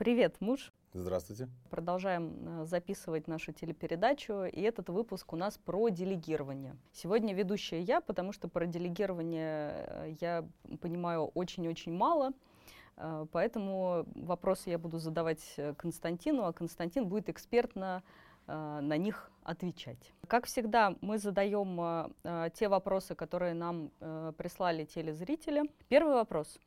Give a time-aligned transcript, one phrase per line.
[0.00, 0.72] Привет, муж.
[0.94, 1.50] Здравствуйте.
[1.68, 6.74] Продолжаем э, записывать нашу телепередачу, и этот выпуск у нас про делегирование.
[6.90, 10.48] Сегодня ведущая я, потому что про делегирование э, я
[10.80, 12.30] понимаю очень-очень мало,
[12.96, 15.44] э, поэтому вопросы я буду задавать
[15.76, 18.02] Константину, а Константин будет экспертно
[18.46, 20.14] на них отвечать.
[20.26, 22.12] Как всегда, мы задаем
[22.54, 23.90] те вопросы, которые нам
[24.38, 25.70] прислали телезрители.
[25.88, 26.58] Первый вопрос.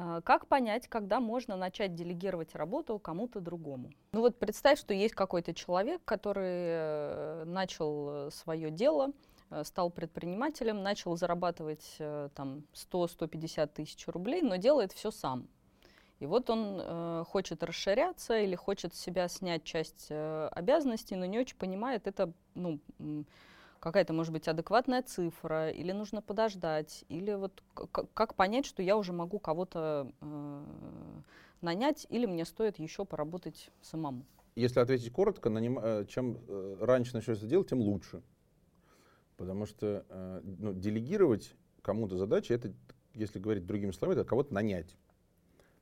[0.00, 3.90] А, как понять, когда можно начать делегировать работу кому-то другому?
[4.12, 9.10] Ну вот представь, что есть какой-то человек, который э, начал свое дело,
[9.50, 15.48] э, стал предпринимателем, начал зарабатывать э, там 100-150 тысяч рублей, но делает все сам.
[16.20, 21.26] И вот он э, хочет расширяться или хочет с себя снять часть э, обязанностей, но
[21.26, 22.78] не очень понимает это, ну,
[23.80, 29.12] какая-то, может быть, адекватная цифра, или нужно подождать, или вот как понять, что я уже
[29.12, 30.62] могу кого-то э,
[31.60, 34.24] нанять, или мне стоит еще поработать самому?
[34.54, 38.22] Если ответить коротко, наним, э, чем э, раньше начнешь это делать, тем лучше.
[39.36, 42.72] Потому что э, ну, делегировать кому-то задачи, это,
[43.14, 44.96] если говорить другими словами, это кого-то нанять.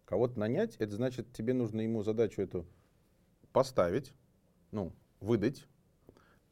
[0.05, 2.67] Кого-то нанять, это значит, тебе нужно ему задачу эту
[3.53, 4.13] поставить,
[4.71, 5.67] ну, выдать,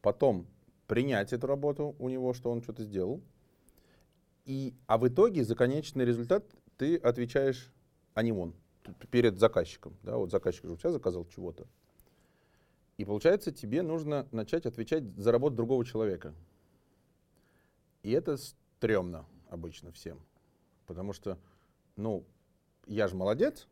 [0.01, 0.47] потом
[0.87, 3.21] принять эту работу у него, что он что-то сделал.
[4.45, 6.45] И, а в итоге за конечный результат
[6.77, 7.73] ты отвечаешь,
[8.13, 8.53] а не он,
[9.09, 9.95] перед заказчиком.
[10.03, 11.65] Да, вот заказчик же у тебя заказал чего-то.
[12.97, 16.33] И получается, тебе нужно начать отвечать за работу другого человека.
[18.03, 20.19] И это стрёмно обычно всем.
[20.85, 21.37] Потому что,
[21.95, 22.23] ну,
[22.85, 23.67] я же молодец,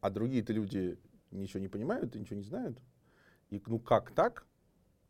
[0.00, 0.98] а другие-то люди
[1.30, 2.78] ничего не понимают и ничего не знают.
[3.50, 4.46] И ну как так?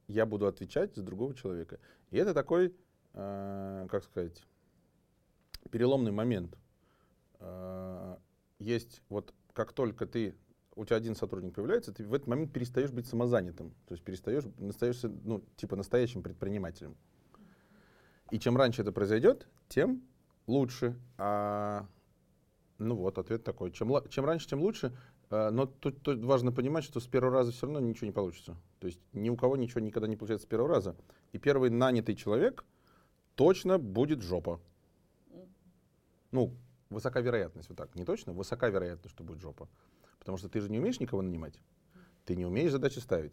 [0.09, 1.79] Я буду отвечать за другого человека.
[2.11, 2.75] И это такой,
[3.15, 4.43] э, как сказать,
[5.71, 6.57] переломный момент.
[7.41, 8.17] Э,
[8.59, 10.35] есть вот как только ты
[10.75, 14.45] у тебя один сотрудник появляется, ты в этот момент перестаешь быть самозанятым, то есть перестаешь,
[14.69, 16.97] остаешься, ну, типа настоящим предпринимателем.
[18.31, 20.03] И чем раньше это произойдет, тем
[20.47, 20.99] лучше.
[21.17, 21.87] А,
[22.79, 23.71] ну вот, ответ такой.
[23.71, 24.95] Чем, чем раньше, тем лучше.
[25.31, 28.57] А, но тут, тут важно понимать, что с первого раза все равно ничего не получится.
[28.79, 30.97] То есть ни у кого ничего никогда не получается с первого раза.
[31.33, 32.65] И первый нанятый человек
[33.35, 34.61] точно будет жопа.
[36.31, 36.55] Ну,
[36.91, 39.69] высока вероятность, вот так, не точно, высока вероятность, что будет жопа.
[40.19, 41.59] Потому что ты же не умеешь никого нанимать.
[42.25, 43.33] Ты не умеешь задачи ставить.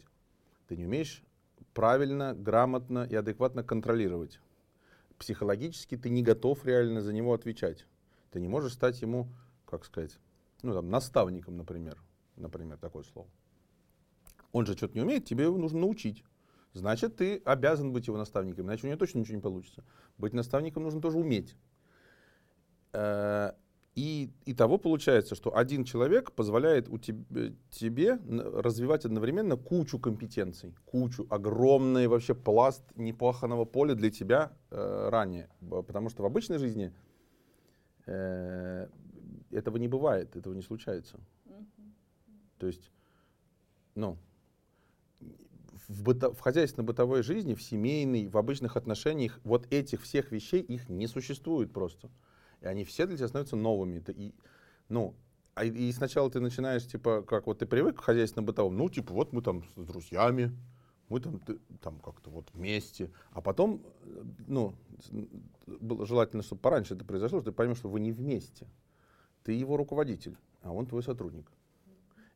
[0.68, 1.24] Ты не умеешь
[1.74, 4.40] правильно, грамотно и адекватно контролировать.
[5.18, 7.86] Психологически ты не готов реально за него отвечать.
[8.32, 9.28] Ты не можешь стать ему,
[9.66, 10.20] как сказать,
[10.64, 12.02] ну, там, наставником, например,
[12.36, 13.30] например, такое слово.
[14.52, 16.24] Он же что-то не умеет, тебе его нужно научить.
[16.74, 19.84] Значит, ты обязан быть его наставником, иначе у него точно ничего не получится.
[20.18, 21.56] Быть наставником нужно тоже уметь.
[22.94, 23.52] Э,
[23.96, 30.74] и, и того получается, что один человек позволяет у тебе, тебе развивать одновременно кучу компетенций,
[30.86, 35.50] кучу, огромный вообще пласт непаханного поля для тебя э, ранее.
[35.70, 36.92] Потому что в обычной жизни
[38.08, 38.88] э,
[39.54, 41.20] этого не бывает, этого не случается.
[42.58, 42.92] То есть,
[43.96, 44.18] ну,
[45.88, 50.90] в, быто, в хозяйственно-бытовой жизни, в семейной, в обычных отношениях вот этих всех вещей, их
[50.90, 52.10] не существует просто.
[52.62, 53.98] И они все для тебя становятся новыми.
[53.98, 54.34] Это и,
[54.90, 55.16] ну,
[55.56, 59.34] а, и сначала ты начинаешь, типа, как вот ты привык к хозяйственно-бытовому, ну, типа, вот
[59.34, 60.52] мы там с друзьями,
[61.10, 61.40] мы там,
[61.82, 63.12] там как-то вот вместе.
[63.32, 63.86] А потом,
[64.48, 64.74] ну,
[65.68, 68.68] было желательно, чтобы пораньше это произошло, что ты поймешь, что вы не вместе.
[69.44, 71.52] Ты его руководитель, а он твой сотрудник.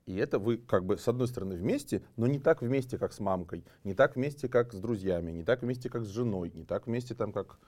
[0.06, 3.19] И это вы как бы с одной стороны вместе, но не так вместе, как с
[3.19, 6.88] мамкой, не так вместе, как с друзьями, не так вместе, как с женой, не так
[6.88, 7.59] вместе, там, как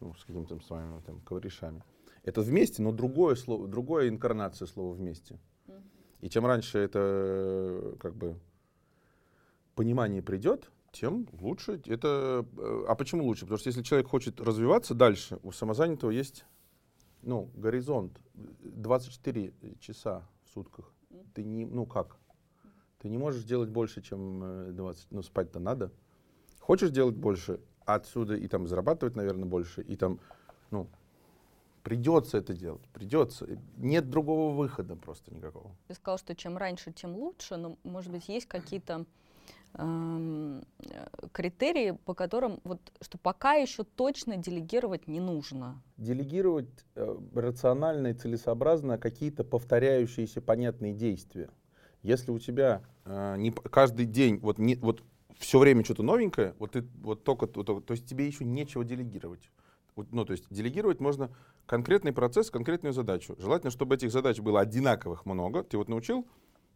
[0.00, 1.82] ну, с какими-то своими там, корешами.
[2.24, 5.38] Это вместе, но другое слово, другая инкарнация слова вместе.
[6.20, 8.38] И чем раньше это как бы
[9.74, 11.80] понимание придет, тем лучше.
[11.86, 13.42] Это, э, а почему лучше?
[13.42, 16.44] Потому что если человек хочет развиваться дальше, у самозанятого есть
[17.22, 20.92] ну, горизонт 24 часа в сутках.
[21.34, 22.16] Ты не, ну как?
[22.98, 25.02] Ты не можешь делать больше, чем 20.
[25.02, 25.90] Э, ну, спать-то надо.
[26.60, 30.20] Хочешь делать больше, отсюда и там зарабатывать, наверное, больше, и там,
[30.70, 30.88] ну,
[31.82, 33.58] придется это делать, придется.
[33.76, 35.74] Нет другого выхода просто никакого.
[35.88, 39.04] Ты сказал, что чем раньше, тем лучше, но, может быть, есть какие-то
[41.32, 45.82] критерии, по которым вот, что пока еще точно делегировать не нужно.
[45.96, 51.48] Делегировать э, рационально и целесообразно какие-то повторяющиеся понятные действия.
[52.02, 55.02] Если у тебя э, не, каждый день вот, не, вот
[55.38, 59.50] все время что-то новенькое, вот ты вот только, вот, то есть тебе еще нечего делегировать.
[59.94, 61.30] Вот, ну, то есть делегировать можно
[61.66, 63.36] конкретный процесс, конкретную задачу.
[63.38, 65.62] Желательно, чтобы этих задач было одинаковых много.
[65.62, 66.26] Ты вот научил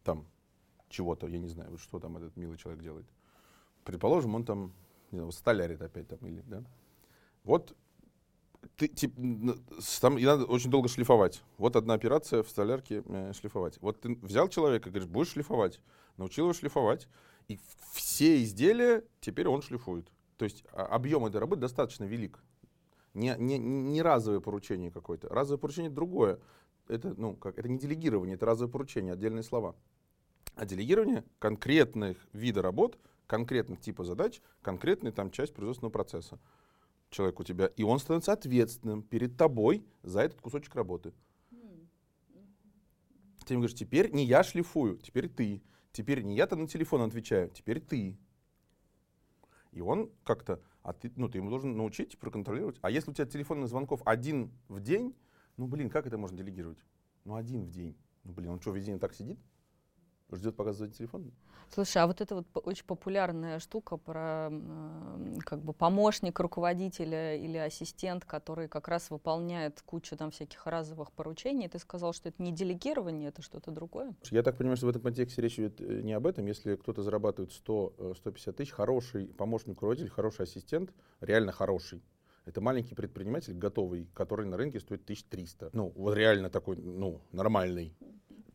[0.03, 0.25] там
[0.89, 3.05] чего-то, я не знаю, вот что там этот милый человек делает.
[3.83, 4.73] Предположим, он там,
[5.11, 6.63] не знаю, столярит опять там или, да.
[7.43, 7.75] Вот
[8.75, 9.15] ты, тип,
[10.01, 11.43] там и надо очень долго шлифовать.
[11.57, 13.77] Вот одна операция в столярке э, шлифовать.
[13.81, 15.79] Вот ты взял человека, говоришь, будешь шлифовать,
[16.17, 17.07] научил его шлифовать,
[17.47, 17.59] и
[17.91, 20.11] все изделия теперь он шлифует.
[20.37, 22.39] То есть а, объем этой работы достаточно велик.
[23.13, 25.29] Не, не, не разовое поручение какое-то.
[25.29, 26.39] Разовое поручение другое.
[26.87, 29.75] Это, ну, как, это не делегирование, это разовое поручение, отдельные слова.
[30.57, 36.39] А делегирование конкретных вида работ, конкретных типа задач, конкретная там часть производственного процесса.
[37.11, 41.13] Человек у тебя, и он становится ответственным перед тобой за этот кусочек работы.
[43.45, 45.61] Ты ему говоришь, теперь не я шлифую, теперь ты.
[45.91, 48.17] Теперь не я-то на телефон отвечаю, теперь ты.
[49.71, 52.77] И он как-то, а ты, ну, ты ему должен научить проконтролировать.
[52.81, 55.15] А если у тебя телефонных звонков один в день,
[55.55, 56.79] ну, блин, как это можно делегировать?
[57.25, 57.95] Ну, один в день.
[58.23, 59.39] Ну, блин, он что, весь день так сидит?
[60.31, 61.31] Ждет, пока звонит телефон.
[61.73, 64.49] Слушай, а вот это вот очень популярная штука про
[65.45, 71.67] как бы помощник руководителя или ассистент, который как раз выполняет кучу там всяких разовых поручений,
[71.67, 74.15] ты сказал, что это не делегирование, это что-то другое?
[74.31, 76.45] Я так понимаю, что в этом контексте речь идет э, не об этом.
[76.45, 82.01] Если кто-то зарабатывает 100-150 э, тысяч, хороший помощник руководитель, хороший ассистент, реально хороший,
[82.45, 85.71] это маленький предприниматель, готовый, который на рынке стоит 1300.
[85.73, 87.93] Ну, вот реально такой, ну, нормальный.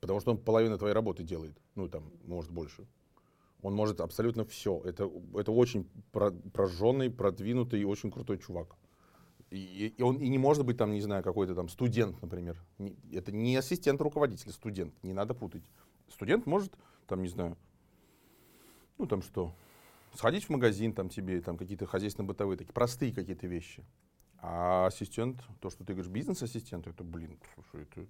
[0.03, 1.57] Потому что он половину твоей работы делает.
[1.77, 2.89] Ну, там, может, больше.
[3.63, 4.83] Он может абсолютно все.
[4.85, 8.75] Это, это очень прожженный, продвинутый и очень крутой чувак.
[9.51, 12.61] И, и он и не может быть там, не знаю, какой-то там студент, например.
[12.79, 14.93] Не, это не ассистент руководителя, студент.
[15.05, 15.63] Не надо путать.
[16.09, 16.77] Студент может,
[17.07, 17.57] там, не знаю,
[18.99, 19.55] ну там что,
[20.15, 23.85] сходить в магазин, там тебе там какие-то хозяйственно-бытовые, такие простые какие-то вещи.
[24.39, 28.09] А ассистент, то, что ты говоришь, бизнес-ассистент, это, блин, слушай, это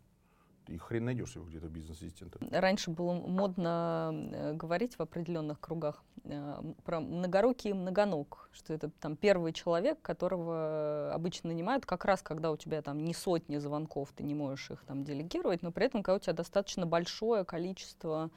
[0.68, 2.38] и хрен найдешь его где-то бизнес-ассистента.
[2.50, 8.90] Раньше было модно э, говорить в определенных кругах э, про многорукий и многоног, что это
[9.00, 14.10] там первый человек, которого обычно нанимают как раз, когда у тебя там не сотни звонков,
[14.14, 18.30] ты не можешь их там делегировать, но при этом, когда у тебя достаточно большое количество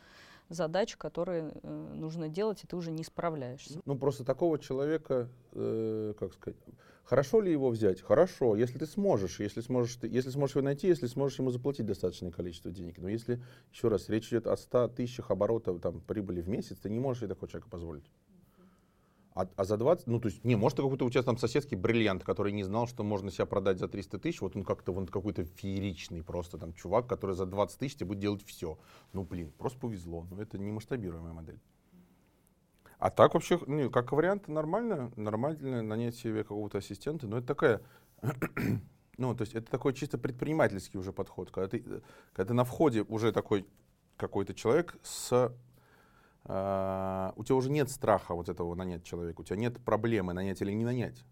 [0.50, 3.80] задач, которые э, нужно делать, и ты уже не справляешься.
[3.86, 6.58] Ну, просто такого человека, э, как сказать,
[7.06, 8.02] хорошо ли его взять?
[8.02, 11.86] Хорошо, если ты сможешь, если сможешь, ты, если сможешь его найти, если сможешь ему заплатить
[11.86, 12.98] достаточное количество денег.
[12.98, 13.42] Но если,
[13.72, 17.22] еще раз, речь идет о 100 тысячах оборотов там, прибыли в месяц, ты не можешь
[17.22, 18.06] себе такого человека позволить.
[19.36, 22.24] А, а за 20, ну то есть, не, может какой-то у тебя там соседский бриллиант,
[22.24, 25.44] который не знал, что можно себя продать за 300 тысяч, вот он как-то, он какой-то
[25.44, 28.80] фееричный просто там чувак, который за 20 тысяч тебе будет делать все.
[29.12, 31.60] Ну блин, просто повезло, но это не масштабируемая модель.
[33.00, 37.82] А так вообще, ну, как вариант, нормально, нормально нанять себе какого-то ассистента, но это такая,
[39.18, 41.80] ну то есть это такой чисто предпринимательский уже подход, когда ты,
[42.34, 43.68] когда ты на входе уже такой
[44.18, 45.54] какой-то человек с
[46.48, 50.62] Uh, у тебя уже нет страха вот этого нанять человека, у тебя нет проблемы нанять
[50.62, 51.26] или не нанять.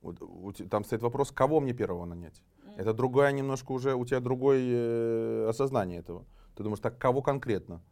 [0.00, 2.40] Вот, у, там стоит вопрос, кого мне первого нанять.
[2.40, 2.74] Mm-hmm.
[2.78, 6.24] Это другая немножко уже, у тебя другое э, осознание этого.
[6.54, 7.82] Ты думаешь, так кого конкретно?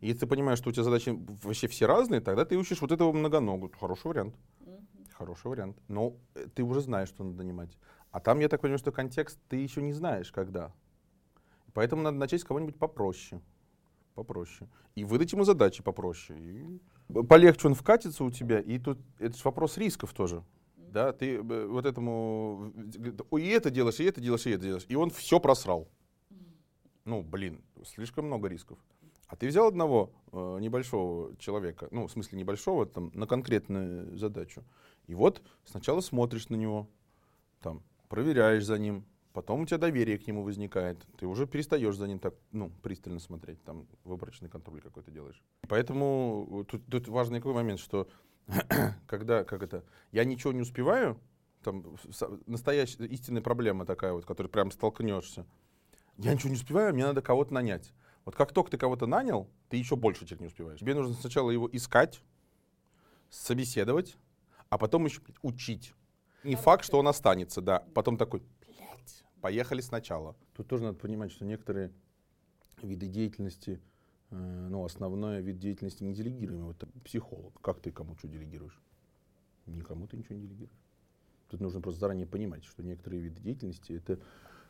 [0.00, 3.12] Если ты понимаешь, что у тебя задачи вообще все разные, тогда ты ищешь вот этого
[3.12, 3.72] многоногу.
[3.78, 4.36] Хороший вариант.
[4.60, 5.10] Mm-hmm.
[5.12, 5.76] Хороший вариант.
[5.88, 7.76] Но э, ты уже знаешь, что надо нанимать.
[8.10, 10.72] А там, я так понимаю, что контекст ты еще не знаешь, когда.
[11.74, 13.40] Поэтому надо начать с кого-нибудь попроще
[14.18, 14.68] попроще.
[14.96, 16.38] И выдать ему задачи попроще.
[16.40, 16.80] И
[17.28, 20.42] полегче он вкатится у тебя, и тут это же вопрос рисков тоже.
[20.76, 22.72] Да, ты э, вот этому
[23.38, 24.86] и это делаешь, и это делаешь, и это делаешь.
[24.88, 25.88] И он все просрал.
[27.04, 28.78] Ну, блин, слишком много рисков.
[29.28, 34.64] А ты взял одного э, небольшого человека, ну, в смысле небольшого, там, на конкретную задачу.
[35.06, 36.88] И вот сначала смотришь на него,
[37.60, 39.04] там, проверяешь за ним,
[39.38, 40.98] Потом у тебя доверие к нему возникает.
[41.16, 43.62] Ты уже перестаешь за ним так ну, пристально смотреть.
[43.62, 45.40] Там выборочный контроль какой-то делаешь.
[45.68, 48.08] Поэтому тут, тут важный какой момент, что
[49.06, 51.20] когда, как это, я ничего не успеваю,
[51.62, 51.84] там
[52.46, 55.46] настоящая истинная проблема такая вот, которой прям столкнешься.
[56.16, 57.92] Я ничего не успеваю, мне надо кого-то нанять.
[58.28, 60.80] Вот как только ты кого-то нанял, ты еще больше теперь не успеваешь.
[60.80, 62.20] Тебе нужно сначала его искать,
[63.30, 64.18] собеседовать,
[64.68, 65.94] а потом еще учить.
[66.44, 67.86] Не факт, что он останется, да.
[67.94, 68.42] Потом такой,
[69.40, 70.36] Поехали сначала.
[70.54, 71.90] Тут тоже надо понимать, что некоторые
[72.82, 73.80] виды деятельности,
[74.28, 76.66] э, ну, основной вид деятельности не делегируемый.
[76.66, 77.58] Вот психолог.
[77.62, 78.78] Как ты кому что делегируешь?
[79.64, 80.78] Никому ты ничего не делегируешь.
[81.48, 84.20] Тут нужно просто заранее понимать, что некоторые виды деятельности это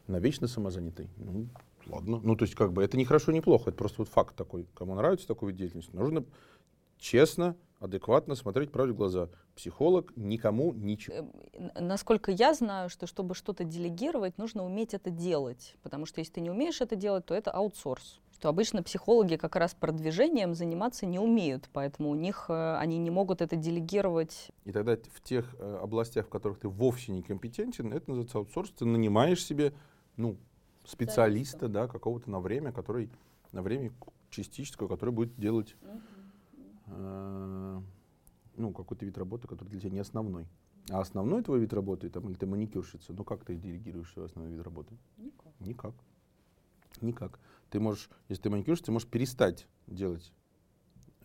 [0.07, 1.11] навечно самозанятый.
[1.17, 1.49] Ну,
[1.89, 2.21] ладно.
[2.23, 3.71] Ну, то есть, как бы, это не хорошо, не плохо.
[3.71, 4.67] Это просто вот факт такой.
[4.75, 6.25] Кому нравится такой вид деятельности, нужно
[6.99, 9.29] честно адекватно смотреть правде в глаза.
[9.55, 11.17] Психолог никому ничего.
[11.17, 15.77] Эм, насколько я знаю, что чтобы что-то делегировать, нужно уметь это делать.
[15.83, 18.21] Потому что если ты не умеешь это делать, то это аутсорс.
[18.41, 23.11] то обычно психологи как раз продвижением заниматься не умеют, поэтому у них э, они не
[23.11, 24.51] могут это делегировать.
[24.65, 28.71] И тогда в тех э, областях, в которых ты вовсе не компетентен, это называется аутсорс,
[28.71, 29.73] ты нанимаешь себе
[30.17, 30.37] ну,
[30.89, 33.11] специалиста, да, какого-то на время, который
[33.53, 33.93] на время
[34.31, 35.77] частического, который будет делать
[36.87, 37.81] э,
[38.57, 40.47] ну, какой-то вид работы, который для тебя не основной.
[40.91, 44.55] А основной твой вид работы, там, или ты маникюрщица, ну как ты делегируешь свой основной
[44.55, 44.97] вид работы?
[45.19, 45.53] Никак.
[45.61, 45.95] Никак.
[47.03, 47.39] Никак.
[47.69, 50.33] Ты можешь, если ты маникюрщица, ты можешь перестать делать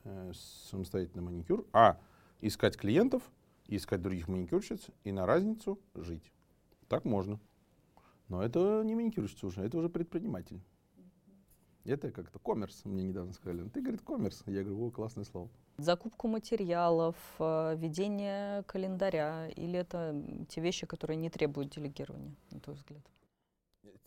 [0.03, 1.97] э, самостоятельно маникюр, а
[2.41, 3.23] искать клиентов,
[3.67, 6.33] искать других маникюрщиц и на разницу жить.
[6.89, 7.39] Так можно.
[8.33, 10.59] Но это не маникюрщица уже, это уже предприниматель.
[11.85, 13.61] Это как-то коммерс, мне недавно сказали.
[13.61, 14.41] «Ну, ты, говорит, коммерс.
[14.47, 15.49] Я говорю, о, классное слово.
[15.77, 22.75] Закупку материалов, э, ведение календаря, или это те вещи, которые не требуют делегирования, на твой
[22.75, 23.03] взгляд?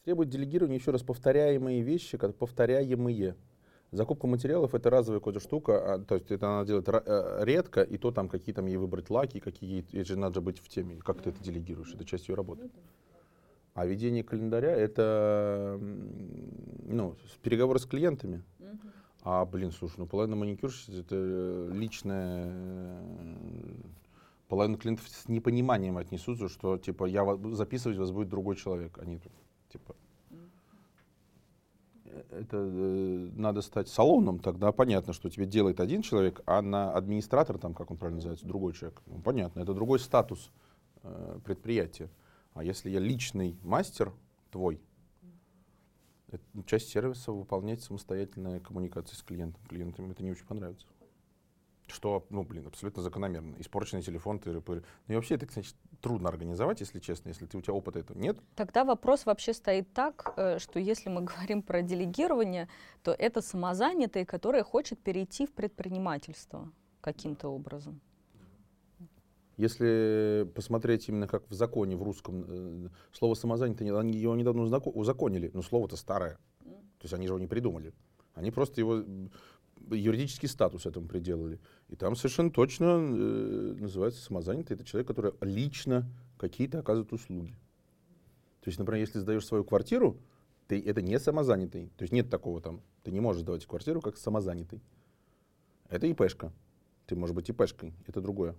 [0.02, 3.36] Требует делегирования, еще раз, повторяемые вещи, как повторяемые.
[3.92, 7.96] Закупка материалов это разовая какая-то штука, а, то есть это надо делать э, редко, и
[7.96, 10.96] то там какие там ей выбрать лаки, какие, это же надо быть в теме.
[10.96, 11.94] Как ты это делегируешь?
[11.94, 12.68] Это часть ее работы.
[13.76, 18.42] А ведение календаря это ну, переговоры с клиентами.
[19.22, 23.02] А, блин, слушай, ну половина маникюрщиц это личная...
[24.48, 28.98] Половина клиентов с непониманием отнесутся, что типа я записывать вас будет другой человек.
[28.98, 29.20] Они
[29.68, 29.94] типа
[32.04, 36.92] э, это э, надо стать салоном, тогда понятно, что тебе делает один человек, а на
[36.92, 39.02] администратор, там, как он правильно называется, другой человек.
[39.06, 40.50] Ну, понятно, это другой статус
[41.02, 42.08] э, предприятия.
[42.56, 44.14] А если я личный мастер
[44.50, 44.80] твой,
[46.28, 49.62] это часть сервиса выполнять самостоятельная коммуникация с клиентом.
[49.68, 50.86] Клиентам это не очень понравится.
[51.86, 53.56] Что, ну, блин, абсолютно закономерно.
[53.58, 55.68] Испорченный телефон, ты Ну и вообще это, кстати,
[56.00, 58.38] трудно организовать, если честно, если ты, у тебя опыта этого нет.
[58.54, 62.68] Тогда вопрос вообще стоит так, э, что если мы говорим про делегирование,
[63.02, 66.72] то это самозанятый, который хочет перейти в предпринимательство
[67.02, 68.00] каким-то образом.
[69.56, 75.50] Если посмотреть именно как в законе, в русском, э, слово самозанятый, они его недавно узаконили,
[75.54, 76.38] но слово-то старое.
[76.62, 77.92] То есть они же его не придумали.
[78.34, 79.02] Они просто его
[79.90, 81.58] юридический статус этому приделали.
[81.88, 84.74] И там совершенно точно э, называется самозанятый.
[84.74, 86.06] Это человек, который лично
[86.38, 87.54] какие-то оказывает услуги.
[88.60, 90.18] То есть, например, если сдаешь свою квартиру,
[90.66, 91.92] ты, это не самозанятый.
[91.96, 92.82] То есть нет такого там.
[93.04, 94.82] Ты не можешь сдавать квартиру как самозанятый.
[95.88, 96.52] Это ИПшка.
[97.06, 97.94] Ты можешь быть ИПшкой.
[98.06, 98.56] Это другое.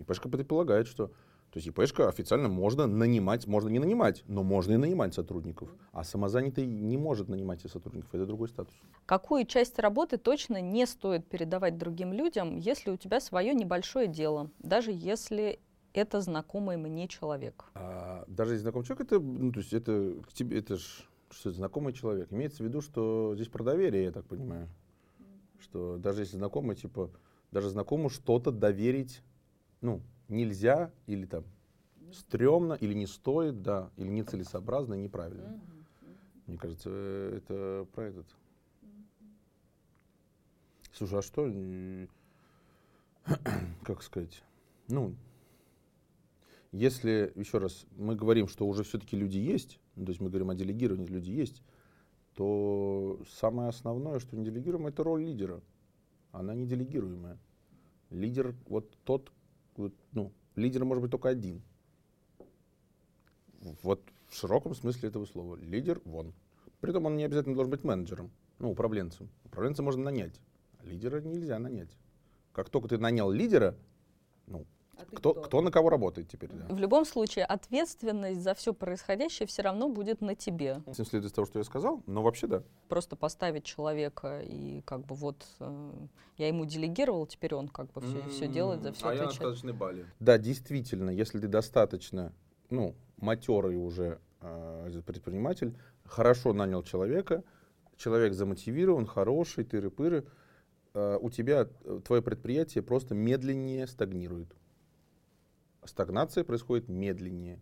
[0.00, 1.08] ИПшка предполагает, что
[1.52, 5.68] то есть ИПшка официально можно нанимать, можно не нанимать, но можно и нанимать сотрудников.
[5.90, 8.74] А самозанятый не может нанимать и сотрудников, это другой статус.
[9.04, 14.50] Какую часть работы точно не стоит передавать другим людям, если у тебя свое небольшое дело,
[14.60, 15.58] даже если
[15.92, 17.64] это знакомый мне человек?
[17.74, 21.50] А, даже если знакомый человек, это, ну, то есть это к тебе, это ж что
[21.50, 22.32] это, знакомый человек.
[22.32, 24.68] Имеется в виду, что здесь про доверие, я так понимаю.
[25.60, 27.10] Что даже если знакомый, типа,
[27.50, 29.22] даже знакомому что-то доверить
[29.80, 31.44] ну, нельзя или там
[32.12, 35.60] стрёмно, или не стоит, да, или нецелесообразно, неправильно.
[36.46, 38.26] Мне кажется, это про этот.
[40.92, 41.46] Слушай, а что,
[43.84, 44.42] как сказать,
[44.88, 45.14] ну,
[46.72, 50.50] если, еще раз, мы говорим, что уже все-таки люди есть, ну, то есть мы говорим
[50.50, 51.62] о делегировании, люди есть,
[52.34, 55.60] то самое основное, что не делегируем, это роль лидера.
[56.32, 57.38] Она не делегируемая.
[58.10, 59.32] Лидер, вот тот,
[60.12, 61.62] ну, лидер может быть только один.
[63.82, 65.56] Вот в широком смысле этого слова.
[65.56, 66.32] Лидер вон.
[66.80, 69.28] Притом он не обязательно должен быть менеджером, ну, управленцем.
[69.44, 70.40] Управленца можно нанять,
[70.78, 71.90] а лидера нельзя нанять.
[72.52, 73.76] Как только ты нанял лидера,
[74.46, 74.66] ну,
[75.00, 75.42] а кто, кто?
[75.42, 76.50] кто на кого работает теперь?
[76.52, 76.74] Да.
[76.74, 80.82] В любом случае, ответственность за все происходящее все равно будет на тебе.
[80.86, 82.62] Этим следует из того, что я сказал, но вообще да.
[82.88, 85.90] Просто поставить человека и как бы вот э,
[86.36, 88.30] я ему делегировал, теперь он как бы все, mm-hmm.
[88.30, 89.20] все делает, за все а отвечает.
[89.20, 90.06] я на сказочной бали.
[90.20, 92.32] Да, действительно, если ты достаточно,
[92.70, 97.44] ну, матерый уже э, предприниматель, хорошо нанял человека,
[97.96, 100.26] человек замотивирован, хороший, тыры-пыры,
[100.94, 104.48] э, у тебя э, твое предприятие просто медленнее стагнирует
[105.84, 107.58] стагнация происходит медленнее.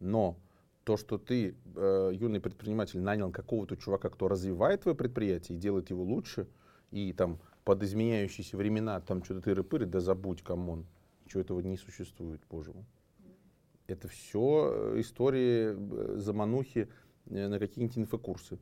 [0.00, 0.38] Но
[0.84, 5.90] то, что ты, э, юный предприниматель, нанял какого-то чувака, кто развивает твое предприятие и делает
[5.90, 6.48] его лучше,
[6.90, 10.86] и там под изменяющиеся времена там что-то тыры-пыры, да забудь, come on.
[11.24, 12.84] Ничего этого не существует, боже мой.
[13.86, 16.88] Это все э, истории э, заманухи
[17.26, 18.58] э, на какие-нибудь инфокурсы.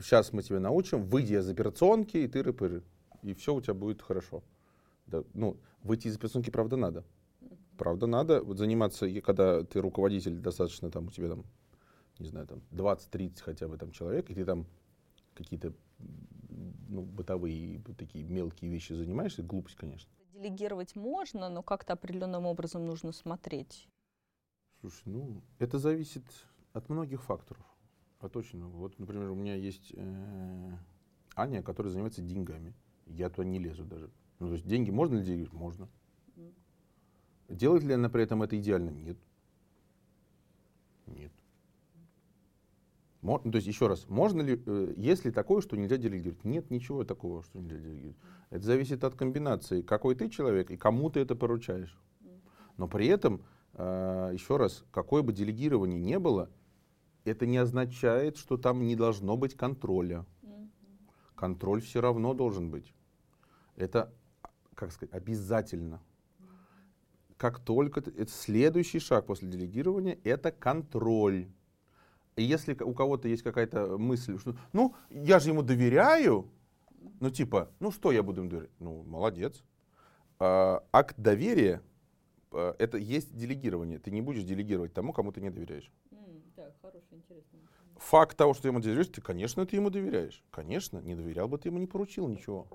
[0.00, 2.82] Сейчас мы тебя научим, выйди из операционки, и тыры-пыры.
[3.22, 4.42] И все у тебя будет хорошо.
[5.06, 7.04] Да, ну, выйти из операционки, правда, надо.
[7.76, 11.44] Правда, надо вот заниматься, и когда ты руководитель, достаточно там у тебя там,
[12.18, 14.66] не знаю, там 20-30 хотя бы там человек, и ты там
[15.34, 15.72] какие-то
[16.88, 20.10] ну, бытовые такие мелкие вещи занимаешься, глупость, конечно.
[20.32, 23.88] Делегировать можно, но как-то определенным образом нужно смотреть.
[24.80, 26.24] Слушай, ну, это зависит
[26.72, 27.64] от многих факторов.
[28.20, 28.74] От очень много.
[28.76, 30.72] Вот, например, у меня есть э,
[31.36, 32.74] Аня, которая занимается деньгами.
[33.06, 34.10] Я туда не лезу даже.
[34.38, 35.52] Ну, то есть деньги можно ли делегировать?
[35.52, 35.88] Можно.
[37.48, 38.90] Делает ли она при этом это идеально?
[38.90, 39.18] Нет.
[41.06, 41.32] Нет.
[43.20, 46.44] Мо, ну, то есть, еще раз, можно ли, э, есть ли такое, что нельзя делегировать?
[46.44, 48.18] Нет ничего такого, что нельзя делегировать.
[48.50, 51.98] Это зависит от комбинации, какой ты человек и кому ты это поручаешь.
[52.76, 56.50] Но при этом, э, еще раз, какое бы делегирование ни было,
[57.24, 60.26] это не означает, что там не должно быть контроля.
[61.34, 62.94] Контроль все равно должен быть.
[63.76, 64.12] Это,
[64.74, 66.02] как сказать, обязательно.
[67.36, 71.48] Как только это следующий шаг после делегирования, это контроль.
[72.36, 76.48] И если у кого-то есть какая-то мысль, что, ну, я же ему доверяю,
[77.20, 78.70] ну, типа, ну, что я буду ему доверять?
[78.78, 79.62] Ну, молодец.
[80.38, 81.82] А, акт доверия
[82.50, 83.98] а, это есть делегирование.
[83.98, 85.90] Ты не будешь делегировать тому, кому ты не доверяешь.
[86.10, 87.60] Mm, да, хороший, интересный.
[87.96, 90.42] Факт того, что ты ему доверяешь, ты, конечно, ты ему доверяешь.
[90.50, 92.66] Конечно, не доверял бы, ты ему не поручил ничего.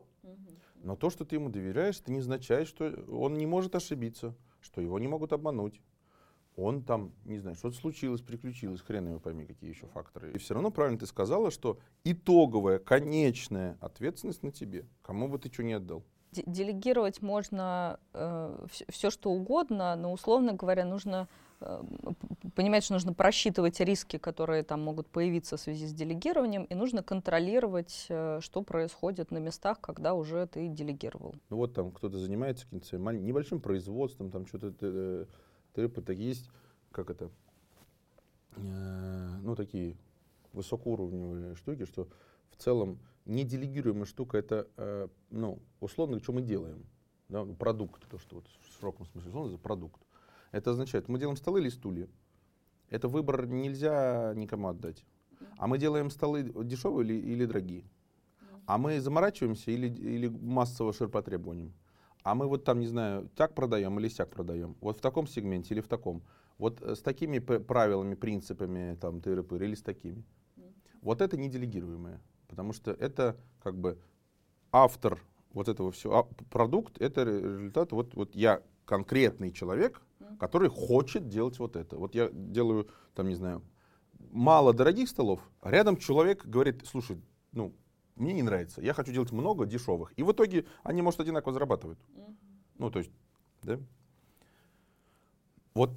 [0.81, 4.81] Но то, что ты ему доверяешь, это не означает, что он не может ошибиться, что
[4.81, 5.81] его не могут обмануть
[6.59, 10.33] он там, не знаю, что-то случилось, приключилось, хрен его пойми, какие еще факторы.
[10.33, 15.51] И все равно правильно ты сказала, что итоговая, конечная ответственность на тебе, кому бы ты
[15.51, 16.03] что ни отдал.
[16.31, 21.27] Делегировать можно э, все, что угодно, но, условно говоря, нужно
[22.55, 27.03] понимать, что нужно просчитывать риски, которые там могут появиться в связи с делегированием, и нужно
[27.03, 31.35] контролировать, э, что происходит на местах, когда уже ты делегировал.
[31.49, 35.25] Ну вот там кто-то занимается каким-то небольшим производством, там что-то э,
[35.73, 36.49] Трепы так есть,
[36.91, 37.29] как это,
[38.55, 39.97] э, ну, такие
[40.53, 42.07] высокоуровневые штуки, что
[42.49, 46.85] в целом неделегируемая штука это, э, ну, условно, что мы делаем.
[47.29, 50.01] Да, ну, продукт, то, что вот в широком смысле слова, это продукт.
[50.51, 52.07] Это означает, мы делаем столы или стулья.
[52.89, 55.05] Это выбор нельзя никому отдать.
[55.57, 57.83] А мы делаем столы дешевые или, или дорогие.
[58.65, 61.73] А мы заморачиваемся или, или массово ширпотребованием
[62.23, 65.73] а мы вот там, не знаю, так продаем или сяк продаем, вот в таком сегменте
[65.73, 66.21] или в таком,
[66.57, 70.23] вот э, с такими правилами, принципами, там, тыры или с такими.
[71.01, 73.97] Вот это не делегируемое, потому что это как бы
[74.71, 75.19] автор
[75.53, 80.01] вот этого всего, а, продукт, это результат, вот, вот я конкретный человек,
[80.37, 81.97] который хочет делать вот это.
[81.97, 83.63] Вот я делаю, там, не знаю,
[84.31, 87.73] мало дорогих столов, а рядом человек говорит, слушай, ну,
[88.15, 90.13] мне не нравится, я хочу делать много дешевых.
[90.17, 91.99] И в итоге они, может, одинаково зарабатывают.
[92.15, 92.35] Mm-hmm.
[92.79, 93.11] Ну, то есть,
[93.63, 93.79] да?
[95.73, 95.91] Вот,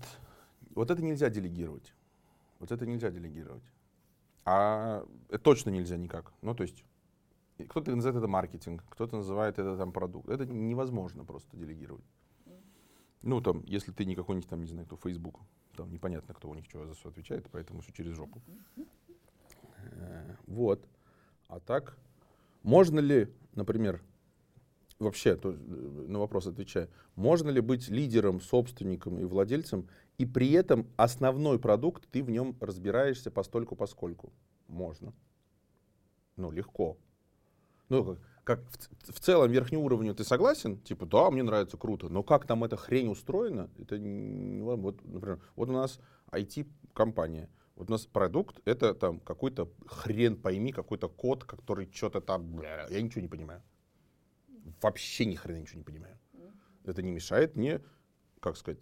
[0.75, 1.95] вот это нельзя делегировать.
[2.61, 3.64] Вот это нельзя делегировать.
[4.45, 6.33] А это точно нельзя никак.
[6.42, 6.85] Ну, то есть,
[7.68, 10.29] кто-то называет это маркетинг, кто-то называет это там продукт.
[10.29, 12.05] Это невозможно просто делегировать.
[13.22, 15.40] Ну, там, если ты не какой-нибудь там, не знаю, кто, Facebook,
[15.76, 18.42] там непонятно, кто у них что за все отвечает, поэтому все через жопу.
[19.78, 20.85] Э, вот.
[21.48, 21.96] А так,
[22.62, 24.02] можно ли, например,
[24.98, 30.87] вообще то, на вопрос отвечая, можно ли быть лидером, собственником и владельцем, и при этом
[30.96, 34.32] основной продукт, ты в нем разбираешься постольку поскольку?
[34.68, 35.12] Можно.
[36.37, 36.96] Ну, легко.
[37.88, 40.78] Ну, как, как в, в целом верхнему уровню ты согласен?
[40.78, 42.09] Типа, да, мне нравится, круто.
[42.09, 46.00] Но как там эта хрень устроена, это вот, например, вот у нас
[46.31, 52.57] IT-компания– вот у нас продукт— это там какой-то хрен пойми, какой-то код, который что-то там...
[52.57, 53.62] Бля, я ничего не понимаю.
[54.81, 56.18] Вообще ни хрена ничего не понимаю.
[56.85, 57.81] Это не мешает мне,
[58.40, 58.78] как сказать,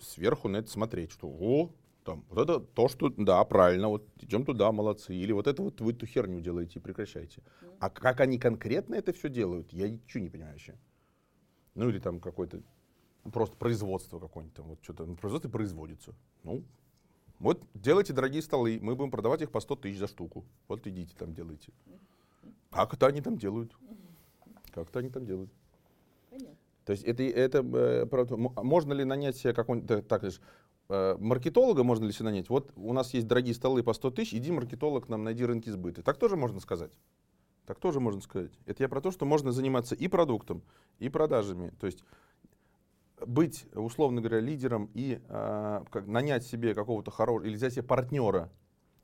[0.00, 1.74] сверху на это смотреть, что о,
[2.04, 5.14] там, вот это то, что, да, правильно, вот идем туда, молодцы.
[5.14, 7.42] Или вот это вот вы эту херню делаете и прекращайте.
[7.78, 10.76] А как они конкретно это все делают, я ничего не понимаю вообще.
[11.74, 12.62] Ну или там какое-то
[13.32, 16.14] просто производство какое-нибудь там, вот что-то на производстве производится.
[16.42, 16.64] Ну,
[17.38, 20.44] вот делайте дорогие столы, мы будем продавать их по 100 тысяч за штуку.
[20.68, 21.72] Вот идите там делайте.
[22.70, 23.76] Как это они там делают?
[24.70, 25.50] Как это они там делают?
[26.30, 26.56] Понятно.
[26.84, 28.06] То есть это, это э,
[28.62, 30.40] можно ли нанять себе какой-нибудь, так лишь,
[31.18, 32.48] маркетолога можно ли себе нанять?
[32.48, 36.02] Вот у нас есть дорогие столы по 100 тысяч, иди маркетолог нам найди рынки сбыта.
[36.02, 36.92] Так тоже можно сказать.
[37.66, 38.52] Так тоже можно сказать.
[38.66, 40.62] Это я про то, что можно заниматься и продуктом,
[40.98, 41.72] и продажами.
[41.80, 42.04] То есть
[43.26, 48.50] быть, условно говоря, лидером и э, как, нанять себе какого-то хорошего, или взять себе партнера,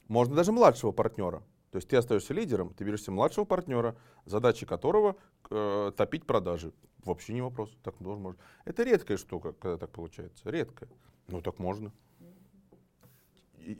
[0.08, 1.42] можно даже младшего партнера.
[1.70, 5.16] То есть ты остаешься лидером, ты берешь себе младшего партнера, задача которого
[5.50, 6.72] э, топить продажи.
[7.04, 7.70] Вообще не вопрос.
[7.82, 8.40] Так тоже можно.
[8.64, 10.50] Это редкая штука, когда так получается.
[10.50, 10.88] Редкая.
[11.28, 11.92] Ну так можно.
[13.58, 13.78] И,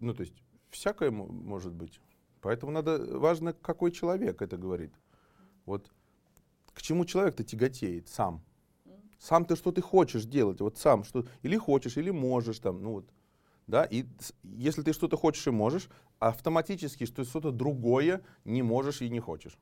[0.00, 0.34] ну то есть
[0.70, 2.00] всякое может быть.
[2.40, 4.92] Поэтому надо, важно, какой человек это говорит.
[5.66, 5.90] Вот
[6.72, 8.42] к чему человек-то тяготеет сам.
[9.18, 12.92] Сам ты что ты хочешь делать, вот сам что, или хочешь, или можешь там, ну
[12.92, 13.10] вот,
[13.66, 14.06] да, и
[14.42, 19.58] если ты что-то хочешь и можешь, автоматически что что-то другое не можешь и не хочешь.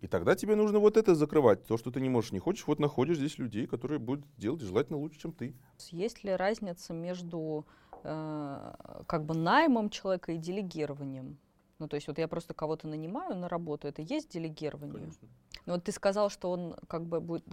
[0.00, 1.64] И тогда тебе нужно вот это закрывать.
[1.66, 4.98] То, что ты не можешь, не хочешь, вот находишь здесь людей, которые будут делать желательно
[4.98, 5.54] лучше, чем ты.
[5.90, 7.66] Есть ли разница между
[8.04, 8.74] э,
[9.06, 11.38] как бы наймом человека и делегированием?
[11.80, 14.92] Ну, то есть вот я просто кого-то нанимаю на работу, это есть делегирование?
[14.92, 15.28] Конечно.
[15.66, 17.44] Но вот ты сказал, что он как бы будет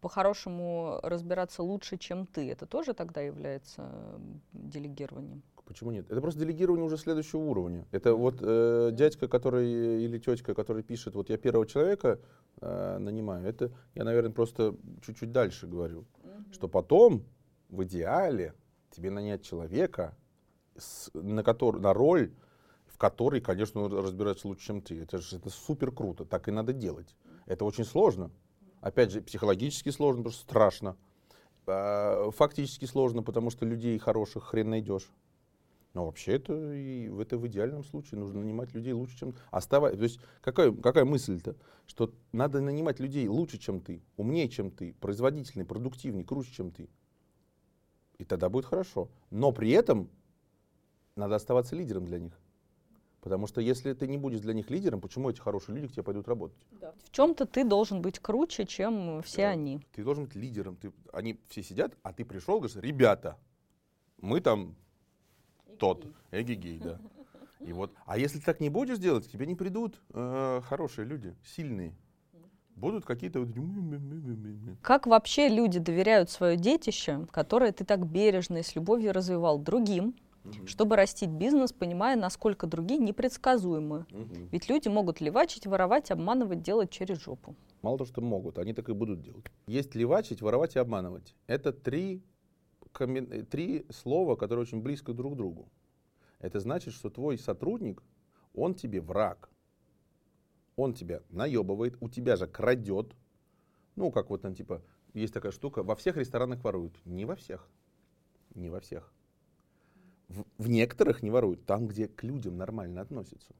[0.00, 2.50] по-хорошему разбираться лучше, чем ты.
[2.50, 4.18] Это тоже тогда является
[4.52, 5.42] делегированием?
[5.66, 6.10] Почему нет?
[6.10, 7.86] Это просто делегирование уже следующего уровня.
[7.90, 12.20] Это вот э, дядька, который или тетка, который пишет, вот я первого человека
[12.60, 13.46] э, нанимаю.
[13.46, 16.52] Это я, наверное, просто чуть-чуть дальше говорю, mm-hmm.
[16.52, 17.24] что потом
[17.68, 18.54] в идеале
[18.90, 20.16] тебе нанять человека,
[20.76, 22.32] с, на, который, на роль,
[22.86, 25.02] в которой, конечно, он разбирается лучше, чем ты.
[25.02, 27.16] Это же это супер круто, так и надо делать.
[27.46, 28.30] Это очень сложно.
[28.80, 30.96] Опять же, психологически сложно, потому что страшно.
[31.66, 35.10] А, фактически сложно, потому что людей хороших хрен найдешь.
[35.96, 39.34] Но вообще это, и, это в идеальном случае нужно нанимать людей лучше, чем...
[39.50, 41.56] Оставай, то есть какая, какая мысль-то?
[41.86, 46.90] Что надо нанимать людей лучше, чем ты, умнее, чем ты, производительнее, продуктивнее, круче, чем ты.
[48.18, 49.08] И тогда будет хорошо.
[49.30, 50.10] Но при этом
[51.16, 52.38] надо оставаться лидером для них.
[53.22, 56.02] Потому что если ты не будешь для них лидером, почему эти хорошие люди к тебе
[56.02, 56.58] пойдут работать?
[56.72, 56.92] Да.
[57.04, 59.50] В чем-то ты должен быть круче, чем все да.
[59.52, 59.80] они.
[59.92, 60.76] Ты должен быть лидером.
[60.76, 63.38] Ты, они все сидят, а ты пришел, говоришь, ребята,
[64.18, 64.76] мы там.
[65.78, 66.98] Тот, эгегей, да.
[67.60, 71.06] И вот, а если ты так не будешь делать, к тебе не придут э, хорошие
[71.06, 71.94] люди, сильные.
[72.76, 73.48] Будут какие-то вот...
[74.82, 80.14] Как вообще люди доверяют свое детище, которое ты так бережно и с любовью развивал другим,
[80.44, 80.66] угу.
[80.66, 84.06] чтобы растить бизнес, понимая, насколько другие непредсказуемы.
[84.10, 84.48] Угу.
[84.52, 87.56] Ведь люди могут левачить, воровать, обманывать, делать через жопу.
[87.82, 89.46] Мало того, что могут, они так и будут делать.
[89.66, 91.34] Есть левачить, воровать и обманывать.
[91.46, 92.22] Это три,
[93.50, 95.68] три слова, которые очень близко друг к другу.
[96.38, 98.02] Это значит, что твой сотрудник,
[98.54, 99.50] он тебе враг.
[100.76, 103.14] Он тебя наебывает, у тебя же крадет.
[103.94, 104.82] Ну, как вот там типа,
[105.14, 106.94] есть такая штука, во всех ресторанах воруют.
[107.06, 107.68] Не во всех.
[108.54, 109.12] Не во всех.
[110.28, 113.54] В, в некоторых не воруют, там, где к людям нормально относятся,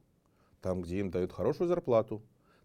[0.61, 2.23] там, где им дают хорошую зарплату,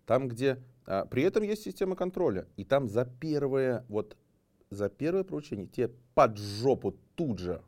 [0.07, 4.17] там, где а, при этом есть система контроля, и там за первое, вот
[4.71, 7.61] за первое поручение тебе под жопу тут же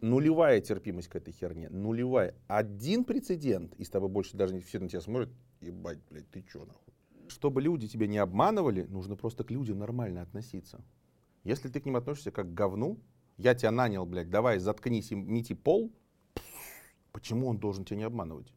[0.00, 2.34] нулевая терпимость к этой херне, нулевая.
[2.48, 5.30] Один прецедент, и с тобой больше даже не все на тебя смотрят,
[5.60, 6.94] ебать, блядь, ты чё нахуй.
[7.28, 10.82] Чтобы люди тебя не обманывали, нужно просто к людям нормально относиться.
[11.44, 12.98] Если ты к ним относишься как к говну,
[13.36, 15.92] я тебя нанял, блядь, давай заткнись и мети пол,
[17.12, 18.52] почему он должен тебя не обманывать?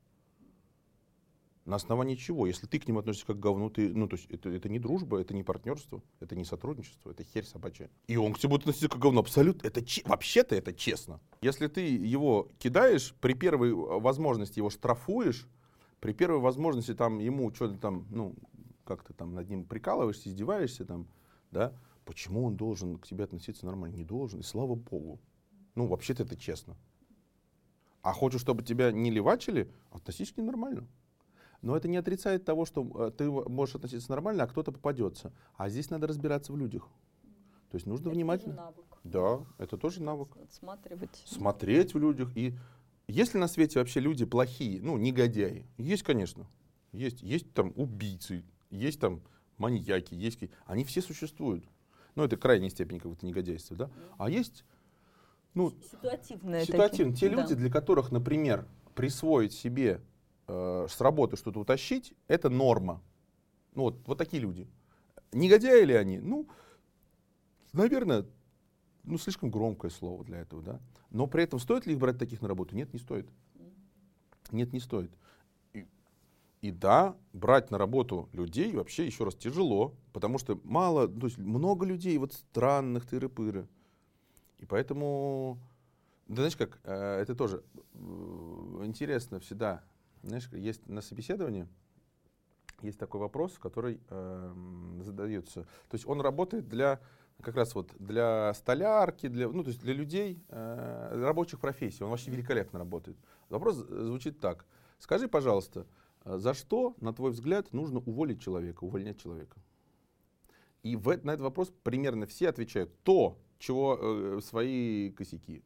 [1.66, 2.46] На основании чего?
[2.46, 4.80] Если ты к ним относишься как к говну, ты, ну, то есть это, это не
[4.80, 7.90] дружба, это не партнерство, это не сотрудничество, это херь собачья.
[8.08, 9.22] И он к тебе будет относиться как к говну.
[9.22, 9.66] Абсолютно.
[9.66, 11.22] Это вообще-то это честно.
[11.42, 15.48] Если ты его кидаешь, при первой возможности его штрафуешь,
[16.02, 18.36] при первой возможности там ему что-то там, ну,
[18.84, 21.08] как то там над ним прикалываешься, издеваешься там,
[21.52, 21.74] да,
[22.06, 23.96] Почему он должен к тебе относиться нормально?
[23.96, 25.20] Не должен, и слава богу.
[25.76, 26.76] Ну, вообще-то это честно.
[28.02, 30.88] А хочешь, чтобы тебя не левачили, относись к ним нормально.
[31.64, 35.32] Но это не отрицает того, что э, ты можешь относиться нормально, а кто-то попадется.
[35.56, 36.90] А здесь надо разбираться в людях.
[37.72, 38.56] То есть нужно это внимательно.
[38.56, 39.00] Тоже навык.
[39.06, 40.30] Да, это тоже навык.
[40.52, 41.24] Смотреть.
[41.26, 42.36] Смотреть в людях.
[42.36, 42.54] И
[43.08, 45.66] есть ли на свете вообще люди плохие, ну, негодяи?
[45.78, 46.48] Есть, конечно.
[46.92, 49.24] Есть, есть там убийцы, есть там
[49.58, 50.40] маньяки, есть...
[50.66, 51.64] Они все существуют.
[52.16, 53.90] Ну, это крайняя степень какого-то негодяйства, да?
[54.18, 54.66] А есть,
[55.54, 57.16] ну, ситуативные ситуативные.
[57.16, 60.02] Те люди, для которых, например, присвоить себе
[60.48, 63.02] э, с работы что-то утащить, это норма.
[63.76, 64.68] Ну, вот, вот такие люди.
[65.32, 66.20] Негодяи ли они?
[66.20, 66.48] Ну,
[67.72, 68.26] наверное,
[69.04, 70.80] ну, слишком громкое слово для этого, да?
[71.10, 72.76] Но при этом стоит ли их брать таких на работу?
[72.76, 73.28] Нет, не стоит.
[74.52, 75.12] Нет, не стоит.
[76.64, 81.38] И да, брать на работу людей вообще еще раз тяжело, потому что мало, то есть
[81.38, 83.68] много людей вот странных тыры-пыры.
[84.60, 85.60] И поэтому,
[86.30, 89.84] да знаешь как, э, это тоже э, интересно всегда.
[90.24, 91.68] Знаешь, есть на собеседовании,
[92.82, 94.54] есть такой вопрос, который э,
[95.02, 95.64] задается.
[95.64, 97.00] То есть он работает для
[97.42, 102.04] как раз вот для столярки, для, ну, то есть для людей э, рабочих профессий.
[102.04, 103.18] Он вообще великолепно работает.
[103.50, 104.66] Вопрос звучит так.
[105.00, 105.86] Скажи, пожалуйста,
[106.22, 109.60] а за что, на твой взгляд, нужно уволить человека, увольнять человека?
[110.84, 115.64] И в, на этот вопрос примерно все отвечают то, чего э, свои косяки.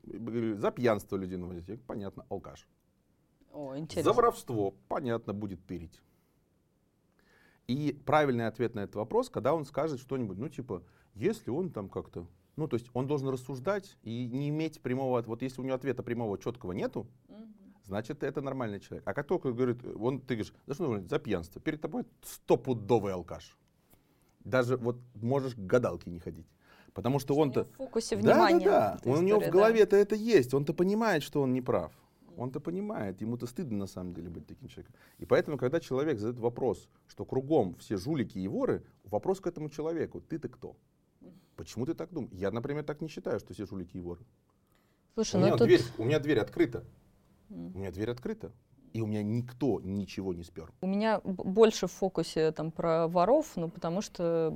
[0.55, 2.67] За пьянство людей наводить, понятно, алкаш.
[3.51, 4.13] О, За интересно.
[4.13, 6.01] воровство, понятно, будет тырить.
[7.67, 10.83] И правильный ответ на этот вопрос, когда он скажет что-нибудь, ну типа,
[11.15, 15.27] если он там как-то, ну то есть он должен рассуждать и не иметь прямого, от-
[15.27, 17.07] вот если у него ответа прямого, четкого нету,
[17.83, 19.03] значит это нормальный человек.
[19.05, 21.09] А как только говорит, он, ты говоришь, за что говорит?
[21.09, 21.59] За пьянство.
[21.61, 23.57] Перед тобой стопудовый алкаш.
[24.45, 26.47] Даже вот можешь к гадалке не ходить.
[26.93, 27.65] Потому что он-то...
[27.65, 28.65] В фокусе Да, внимания.
[28.65, 28.97] да, да.
[28.99, 29.51] эта Он, у него в история, да.
[29.51, 30.53] голове-то это есть.
[30.53, 31.91] Он-то понимает, что он не прав.
[32.37, 33.21] Он-то понимает.
[33.21, 34.95] Ему-то стыдно на самом деле быть таким человеком.
[35.17, 39.69] И поэтому, когда человек задает вопрос, что кругом все жулики и воры, вопрос к этому
[39.69, 40.21] человеку.
[40.21, 40.77] Ты-то кто?
[41.55, 42.33] Почему ты так думаешь?
[42.33, 44.21] Я, например, так не считаю, что все жулики и воры.
[45.15, 45.67] Слушай, у, ну меня тут...
[45.67, 46.85] дверь, у меня дверь открыта.
[47.49, 47.75] М.
[47.75, 48.51] У меня дверь открыта.
[48.93, 50.71] И у меня никто ничего не спер.
[50.81, 54.53] У меня больше в фокусе там про воров, ну потому что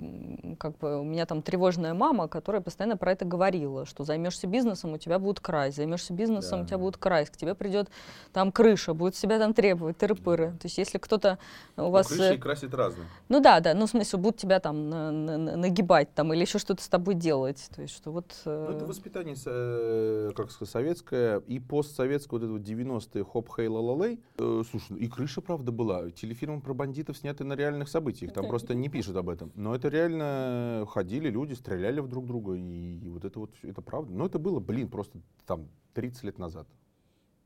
[0.59, 4.93] как бы у меня там тревожная мама, которая постоянно про это говорила, что займешься бизнесом,
[4.93, 6.83] у тебя будут красть, займешься бизнесом, у тебя Да.
[6.83, 7.89] будут красть, к тебе придет
[8.33, 10.51] там крыша, будет себя там требовать, тыры-пыры.
[10.57, 11.37] То есть если кто-то
[11.77, 12.11] у вас...
[12.11, 13.07] э, красит разные.
[13.29, 16.41] Ну да, да, ну в смысле будут тебя там на- на- на- нагибать там или
[16.41, 17.69] еще что-то с тобой делать.
[17.75, 18.33] То есть что вот...
[18.45, 23.49] э, Ну, это воспитание, э, как сказать, советское и постсоветское, вот это вот 90-е, хоп,
[23.55, 24.19] хей, ла-ла-лей.
[24.30, 26.11] Э, слушай, ну и крыша, правда, была.
[26.11, 29.51] Телефильмы про бандитов сняты на реальных событиях, там просто не пишут об этом.
[29.55, 33.81] Но это реально ходили люди, стреляли в друг друга, и, и вот это вот, это
[33.81, 34.13] правда.
[34.13, 36.67] Но это было, блин, просто там 30 лет назад.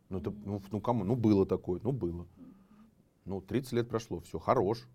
[0.09, 1.03] Ну, это, ну, ну кому?
[1.03, 2.27] Ну, было такое, ну, было.
[3.25, 4.87] Ну, 30 лет прошло, все, хорош.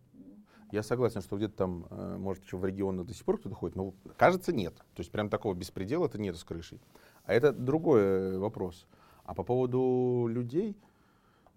[0.70, 3.76] Я согласен, что где-то там, э, может, еще в регионах до сих пор кто-то ходит,
[3.76, 4.76] но кажется, нет.
[4.94, 6.80] То есть прям такого беспредела это нет с крышей.
[7.24, 8.86] А это другой э, вопрос.
[9.24, 10.76] А по поводу людей,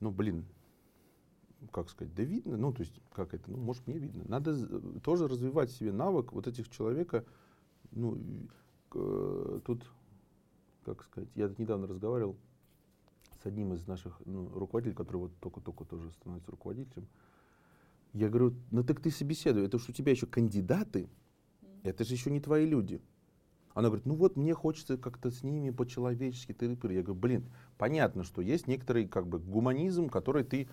[0.04, 0.46] ну, блин,
[1.72, 4.26] как сказать, да видно, ну, то есть, как это, ну, может, мне видно.
[4.28, 7.26] Надо тоже развивать себе навык вот этих человека,
[7.92, 8.18] ну,
[8.94, 9.86] э, тут,
[10.84, 12.36] как сказать, я недавно разговаривал
[13.42, 17.08] с одним из наших ну, руководителей, который вот только-только тоже становится руководителем.
[18.12, 21.10] Я говорю, ну так ты собеседуй, это что у тебя еще кандидаты,
[21.82, 23.02] это же еще не твои люди.
[23.74, 27.46] Она говорит, ну вот мне хочется как-то с ними по-человечески тыры Я говорю, блин,
[27.78, 30.70] понятно, что есть некоторый как бы гуманизм, который ты,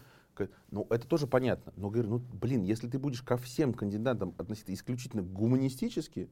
[0.71, 1.73] ну это тоже понятно.
[1.77, 6.29] Но говорю, ну блин, если ты будешь ко всем кандидатам относиться исключительно гуманистически,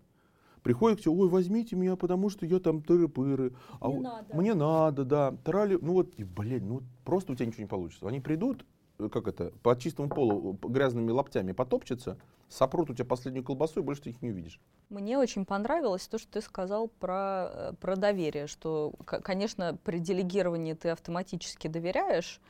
[0.62, 3.54] приходит к тебе, ой, возьмите меня, потому что я там тыры-пыры.
[3.80, 4.36] а Мне вот надо.
[4.36, 5.32] Мне надо, да.
[5.44, 8.06] Тарали, ну вот, и, блин, ну просто у тебя ничего не получится.
[8.06, 8.66] Они придут,
[8.98, 14.02] как это, по чистому полу грязными лаптями потопчутся, сопрут у тебя последнюю колбасу, и больше
[14.02, 14.60] ты их не увидишь.
[14.90, 20.72] Мне очень понравилось то, что ты сказал про, э, про доверие, что, конечно, при делегировании
[20.74, 22.40] ты автоматически доверяешь,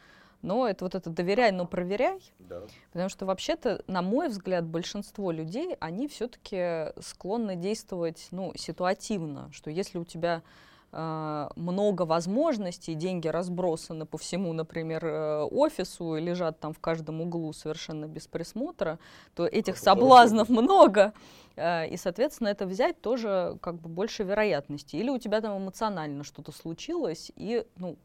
[0.40, 2.62] но это вот это доверяй, но проверяй, Да.
[2.92, 9.70] потому что вообще-то, на мой взгляд, большинство людей, они все-таки склонны действовать, ну, ситуативно, что
[9.70, 10.42] если у тебя
[10.90, 17.52] много возможностей, деньги разбросаны по всему, например, э, офису и лежат там в каждом углу
[17.52, 18.98] совершенно без присмотра,
[19.34, 21.12] то этих соблазнов много,
[21.56, 24.96] э, и, соответственно, это взять тоже как бы больше вероятности.
[24.96, 27.98] Или у тебя там эмоционально что-то случилось, и, ну,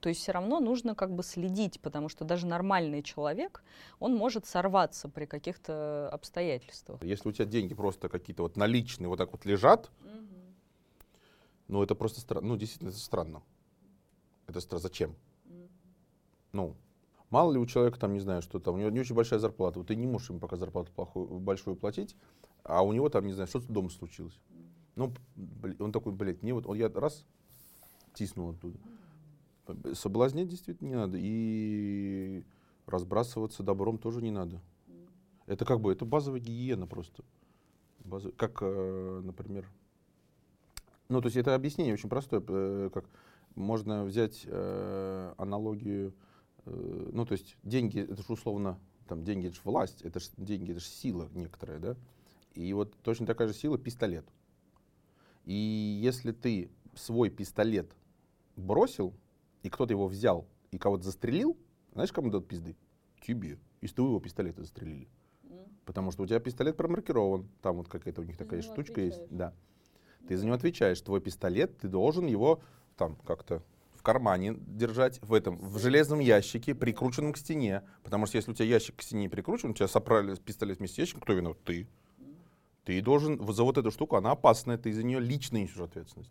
[0.00, 3.62] то есть все равно нужно как бы следить, потому что даже нормальный человек,
[4.00, 7.02] он может сорваться при каких-то обстоятельствах.
[7.02, 9.90] Если у тебя деньги просто какие-то вот наличные вот так вот лежат,
[11.68, 12.48] ну это просто странно.
[12.48, 13.42] Ну, действительно, это странно.
[14.46, 14.82] Это странно.
[14.82, 15.16] Зачем?
[16.52, 16.76] Ну,
[17.30, 19.78] мало ли у человека там, не знаю, что там, у него не очень большая зарплата,
[19.78, 22.16] вот ты не можешь ему пока зарплату плохую, большую платить,
[22.62, 24.38] а у него там, не знаю, что-то дома случилось.
[24.94, 25.12] Ну,
[25.78, 27.26] он такой, блядь, мне вот, он я раз
[28.14, 28.78] тиснул оттуда.
[29.94, 32.44] Соблазнять действительно не надо, и
[32.86, 34.62] разбрасываться добром тоже не надо.
[35.46, 37.24] Это как бы, это базовая гигиена просто.
[38.04, 39.68] Базовая- как, э, например,
[41.08, 43.06] ну, то есть это объяснение очень простое, э, как
[43.54, 46.14] можно взять э, аналогию,
[46.64, 50.28] э, ну, то есть деньги, это же условно, там, деньги, это же власть, это же
[50.36, 51.96] деньги, это же сила некоторая, да?
[52.54, 54.26] И вот точно такая же сила пистолет.
[55.44, 55.54] И
[56.02, 57.94] если ты свой пистолет
[58.56, 59.14] бросил,
[59.62, 61.56] и кто-то его взял и кого-то застрелил,
[61.92, 62.76] знаешь, кому дадут пизды?
[63.20, 63.58] Тебе.
[63.80, 65.08] Из твоего пистолета застрелили.
[65.84, 67.48] Потому что у тебя пистолет промаркирован.
[67.62, 69.18] Там вот какая-то у них такая штучка есть.
[69.18, 69.38] отвечаешь.
[69.38, 69.54] Да.
[70.28, 71.00] Ты за него отвечаешь.
[71.00, 72.60] Твой пистолет, ты должен его
[72.96, 73.62] там как-то
[73.94, 77.82] в кармане держать, в этом, в железном ящике, прикрученном к стене.
[78.02, 80.98] Потому что если у тебя ящик к стене прикручен, у тебя сопрали пистолет вместе с
[80.98, 81.58] ящиком, кто виноват?
[81.64, 81.88] Ты.
[82.84, 86.30] Ты должен за вот эту штуку, она опасная, ты за нее лично несешь ответственность.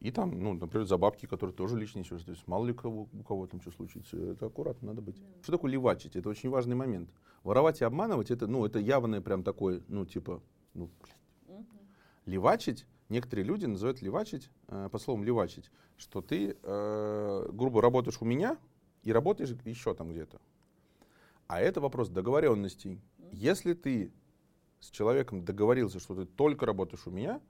[0.00, 2.48] И там, ну, например, за бабки, которые тоже лично несешь ответственность.
[2.48, 4.16] Мало ли кого, у кого там что случится.
[4.16, 5.16] Это аккуратно надо быть.
[5.42, 6.16] Что такое левачить?
[6.16, 7.10] Это очень важный момент.
[7.44, 10.42] Воровать и обманывать, это, ну, это явное прям такое, ну, типа,
[10.74, 11.16] ну, блин.
[12.26, 18.24] Левачить, некоторые люди называют левачить, э, по словам левачить, что ты, э, грубо работаешь у
[18.24, 18.56] меня,
[19.02, 20.40] и работаешь еще там где-то.
[21.48, 23.00] А это вопрос договоренностей.
[23.32, 24.12] Если ты
[24.80, 27.40] с человеком договорился, что ты только работаешь у меня,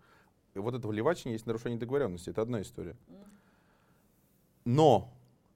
[0.54, 2.30] и вот это вливачение есть нарушение договоренности.
[2.30, 2.96] Это одна история.
[4.64, 5.12] Но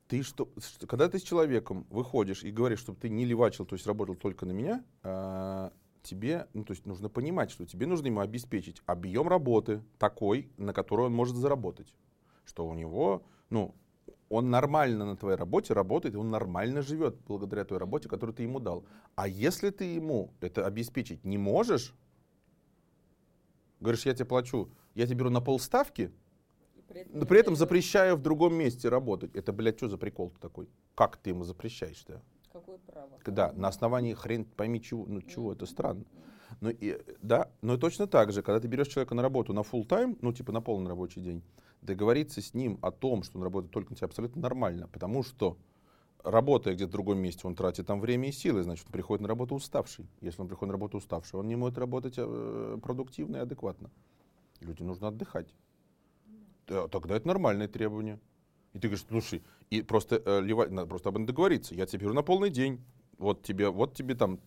[0.09, 0.48] ты что,
[0.88, 4.46] когда ты с человеком выходишь и говоришь, чтобы ты не левачил, то есть работал только
[4.46, 5.72] на меня, а,
[6.07, 10.73] тебе, ну, то есть нужно понимать, что тебе нужно ему обеспечить объем работы такой, на
[10.73, 11.92] который он может заработать.
[12.45, 13.75] Что у него, ну,
[14.29, 18.42] он нормально на твоей работе работает, и он нормально живет благодаря той работе, которую ты
[18.42, 18.85] ему дал.
[19.14, 21.95] А если ты ему это обеспечить не можешь,
[23.81, 26.12] говоришь, я тебе плачу, я тебе беру на полставки,
[26.88, 29.35] при этом, но при этом запрещаю в другом месте работать.
[29.35, 30.69] Это, блядь, что за прикол-то такой?
[30.95, 32.23] Как ты ему запрещаешь-то?
[32.61, 33.11] Какое право?
[33.27, 36.05] Да, на основании хрен пойми чего, ну чего, это странно.
[36.61, 39.61] Но, и, да, но и точно так же, когда ты берешь человека на работу на
[39.61, 41.42] full time, ну типа на полный рабочий день,
[41.83, 45.59] договориться с ним о том, что он работает только на тебя, абсолютно нормально, потому что
[46.25, 49.29] работая где-то в другом месте, он тратит там время и силы, значит, он приходит на
[49.29, 50.07] работу уставший.
[50.23, 53.90] Если он приходит на работу уставший, он не может работать э, продуктивно и адекватно.
[54.61, 55.55] Людям нужно отдыхать.
[56.64, 58.19] Тогда это нормальное требование.
[58.73, 61.74] И ты говоришь, слушай, и просто, э, надо просто об этом договориться.
[61.74, 62.81] Я тебе беру на полный день.
[63.18, 64.40] Вот тебе, вот тебе там,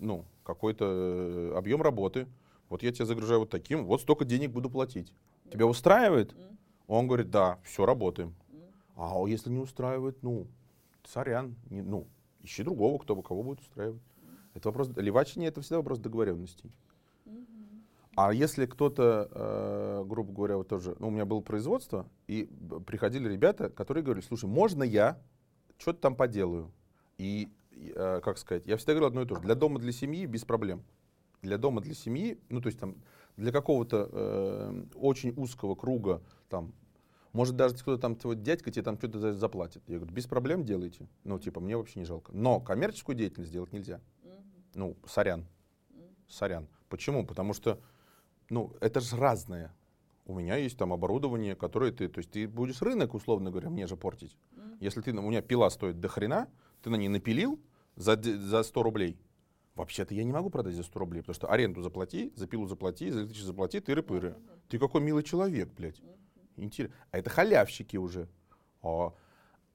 [0.00, 2.26] ну, какой-то э, объем работы.
[2.68, 5.12] Вот я тебя загружаю вот таким, вот столько денег буду платить.
[5.52, 6.34] Тебя устраивает?
[6.86, 8.34] Он говорит, да, все, работаем.
[8.96, 10.46] А если не устраивает, ну,
[11.04, 12.06] сорян, не, ну,
[12.42, 14.02] ищи другого, кто кого будет устраивать.
[14.54, 16.70] Это вопрос, ливачение это всегда вопрос договоренностей.
[18.16, 22.48] А если кто-то, э, грубо говоря, вот тоже, ну, у меня было производство, и
[22.86, 25.20] приходили ребята, которые говорили, слушай, можно я
[25.78, 26.70] что-то там поделаю?
[27.18, 30.26] И, э, как сказать, я всегда говорю одно и то же, для дома, для семьи
[30.26, 30.84] без проблем.
[31.42, 32.96] Для дома, для семьи, ну, то есть там,
[33.36, 36.72] для какого-то э, очень узкого круга, там,
[37.32, 39.82] может, даже кто-то там, твой дядька тебе там что-то заплатит.
[39.88, 41.08] Я говорю, без проблем делайте.
[41.24, 42.30] Ну, типа, мне вообще не жалко.
[42.32, 44.00] Но коммерческую деятельность делать нельзя.
[44.74, 45.44] Ну, сорян.
[46.28, 46.68] Сорян.
[46.88, 47.26] Почему?
[47.26, 47.80] Потому что
[48.54, 49.74] ну, это же разное.
[50.26, 53.86] У меня есть там оборудование, которое ты, то есть ты будешь рынок, условно говоря, мне
[53.86, 54.38] же портить.
[54.52, 54.76] Mm.
[54.80, 56.48] Если ты, у меня пила стоит до хрена,
[56.80, 57.60] ты на ней напилил
[57.96, 59.18] за, за 100 рублей.
[59.74, 63.10] Вообще-то я не могу продать за 100 рублей, потому что аренду заплати, за пилу заплати,
[63.10, 64.30] за электричество заплати, тыры-пыры.
[64.30, 64.60] Mm-hmm.
[64.68, 65.98] Ты какой милый человек, блядь.
[65.98, 66.64] Mm-hmm.
[66.64, 66.96] Интересно.
[67.10, 68.28] А это халявщики уже.
[68.82, 69.12] А,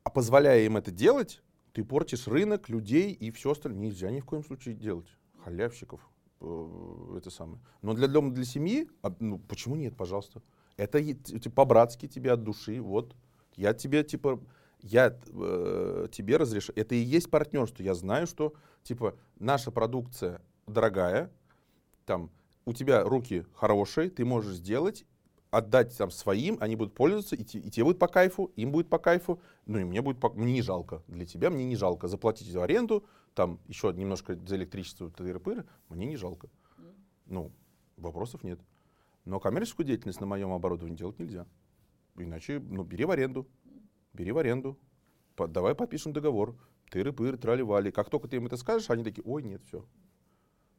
[0.03, 3.81] а позволяя им это делать, ты портишь рынок, людей и все остальное.
[3.81, 5.09] Нельзя ни в коем случае делать.
[5.43, 5.99] Халявщиков.
[6.41, 7.59] Э, это самое.
[7.81, 10.41] Но для дома, для семьи, а, ну, почему нет, пожалуйста.
[10.77, 13.15] Это типа, по-братски тебе от души, вот.
[13.55, 14.39] Я тебе, типа,
[14.81, 16.79] я э, тебе разрешаю.
[16.79, 17.83] Это и есть партнерство.
[17.83, 21.31] Я знаю, что, типа, наша продукция дорогая,
[22.05, 22.31] там,
[22.65, 25.05] у тебя руки хорошие, ты можешь сделать,
[25.51, 28.99] отдать там своим, они будут пользоваться, и, и тебе будет по кайфу, им будет по
[28.99, 31.01] кайфу, ну и мне будет по, мне не жалко.
[31.07, 36.05] Для тебя мне не жалко заплатить за аренду, там еще немножко за электричество, тыры-пыры, мне
[36.05, 36.49] не жалко.
[37.25, 37.51] Ну,
[37.97, 38.59] вопросов нет.
[39.25, 41.45] Но коммерческую деятельность на моем оборудовании делать нельзя.
[42.17, 43.47] Иначе, ну, бери в аренду.
[44.13, 44.77] Бери в аренду.
[45.35, 46.57] По, давай подпишем договор.
[46.91, 47.91] Тыры-пыры, трали-вали.
[47.91, 49.85] Как только ты им это скажешь, они такие, ой, нет, все.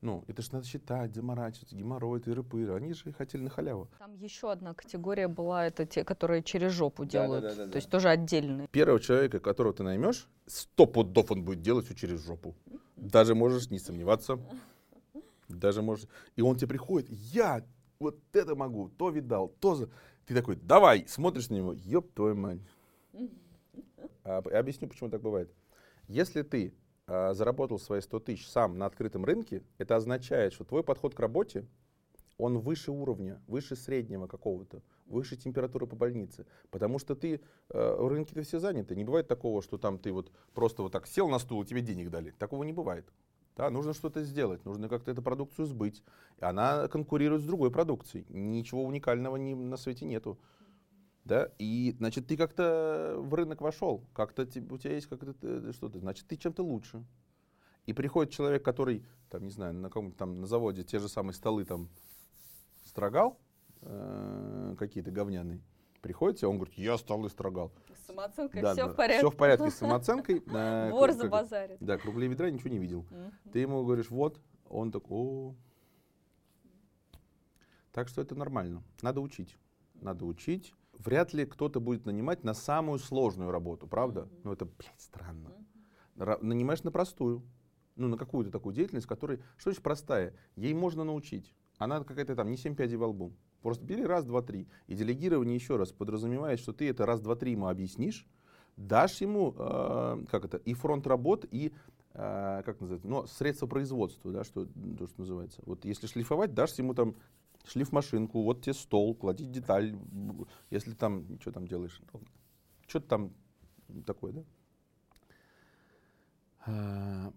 [0.03, 2.75] Ну, это же надо считать, заморачиваться, геморрой, тыры-пыры.
[2.75, 3.89] Они же хотели на халяву.
[3.99, 7.43] Там еще одна категория была, это те, которые через жопу делают.
[7.43, 8.67] Да, да, да, да, То есть тоже отдельные.
[8.69, 12.55] Первого человека, которого ты наймешь, сто пудов он будет делать все через жопу.
[12.97, 14.39] Даже можешь не сомневаться.
[15.49, 16.07] Даже можешь.
[16.35, 17.63] И он тебе приходит, я
[17.99, 19.75] вот это могу, то видал, то...
[19.75, 19.91] За...
[20.25, 22.61] Ты такой, давай, смотришь на него, ёб твою мать.
[24.25, 25.53] А, объясню, почему так бывает.
[26.09, 26.73] Если ты
[27.13, 31.19] а, заработал свои 100 тысяч сам на открытом рынке, это означает, что твой подход к
[31.19, 31.67] работе,
[32.39, 36.47] он выше уровня, выше среднего какого-то, выше температуры по больнице.
[36.71, 38.95] Потому что ты, э, в рынке-то все заняты.
[38.95, 41.81] Не бывает такого, что там ты вот просто вот так сел на стул, и тебе
[41.81, 42.31] денег дали.
[42.31, 43.05] Такого не бывает.
[43.57, 46.05] Да, нужно что-то сделать, нужно как-то эту продукцию сбыть.
[46.39, 48.25] Она конкурирует с другой продукцией.
[48.29, 50.39] Ничего уникального ни, на свете нету
[51.25, 56.27] да, и, значит, ты как-то в рынок вошел, как-то у тебя есть как-то что-то, значит,
[56.27, 57.05] ты чем-то лучше.
[57.87, 61.35] И приходит человек, который, там, не знаю, на каком-то там на заводе те же самые
[61.35, 61.89] столы там
[62.85, 63.39] строгал,
[63.83, 65.61] э, какие-то говняные,
[66.01, 67.73] приходите, он говорит, я столы строгал.
[67.95, 69.19] С самооценкой да, все да, в порядке.
[69.19, 70.43] Все в порядке с самооценкой.
[70.47, 71.79] Э, Вор забазарит.
[71.81, 73.07] Да, круглее ведра ничего не видел.
[73.53, 75.55] Ты ему говоришь, вот, он такой, о.
[77.93, 78.83] Так что это нормально.
[79.03, 79.57] Надо учить.
[79.95, 80.73] Надо учить
[81.05, 84.21] вряд ли кто-то будет нанимать на самую сложную работу, правда?
[84.21, 84.41] Mm-hmm.
[84.45, 85.53] Ну это, блядь, странно.
[86.17, 86.45] Mm-hmm.
[86.45, 87.43] Нанимаешь на простую,
[87.97, 90.35] ну на какую-то такую деятельность, которая, что значит простая?
[90.57, 91.55] Ей можно научить.
[91.79, 93.33] Она какая-то там, не семь пядей во лбу.
[93.63, 94.69] Просто бери раз, два, три.
[94.87, 98.27] И делегирование еще раз подразумевает, что ты это раз, два, три ему объяснишь,
[98.77, 101.73] дашь ему, э, как это, и фронт работ, и
[102.15, 105.63] э, как называется, ну, средства производства, да, что, то, что называется.
[105.67, 107.17] Вот если шлифовать, дашь ему там
[107.65, 109.97] шлифмашинку, вот тебе стол, клади деталь,
[110.71, 112.01] если там, что там делаешь,
[112.87, 113.33] что-то там
[114.07, 114.45] такое, да?
[116.67, 117.33] А,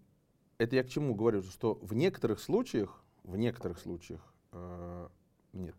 [0.57, 5.09] это я к чему говорю, что в некоторых случаях, в некоторых случаях, э,
[5.53, 5.75] нет,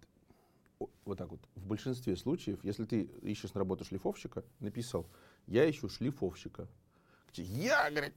[1.05, 5.07] вот так вот, в большинстве случаев, если ты ищешь на работу шлифовщика, написал,
[5.47, 6.69] я ищу шлифовщика.
[7.35, 8.15] Я, говорит,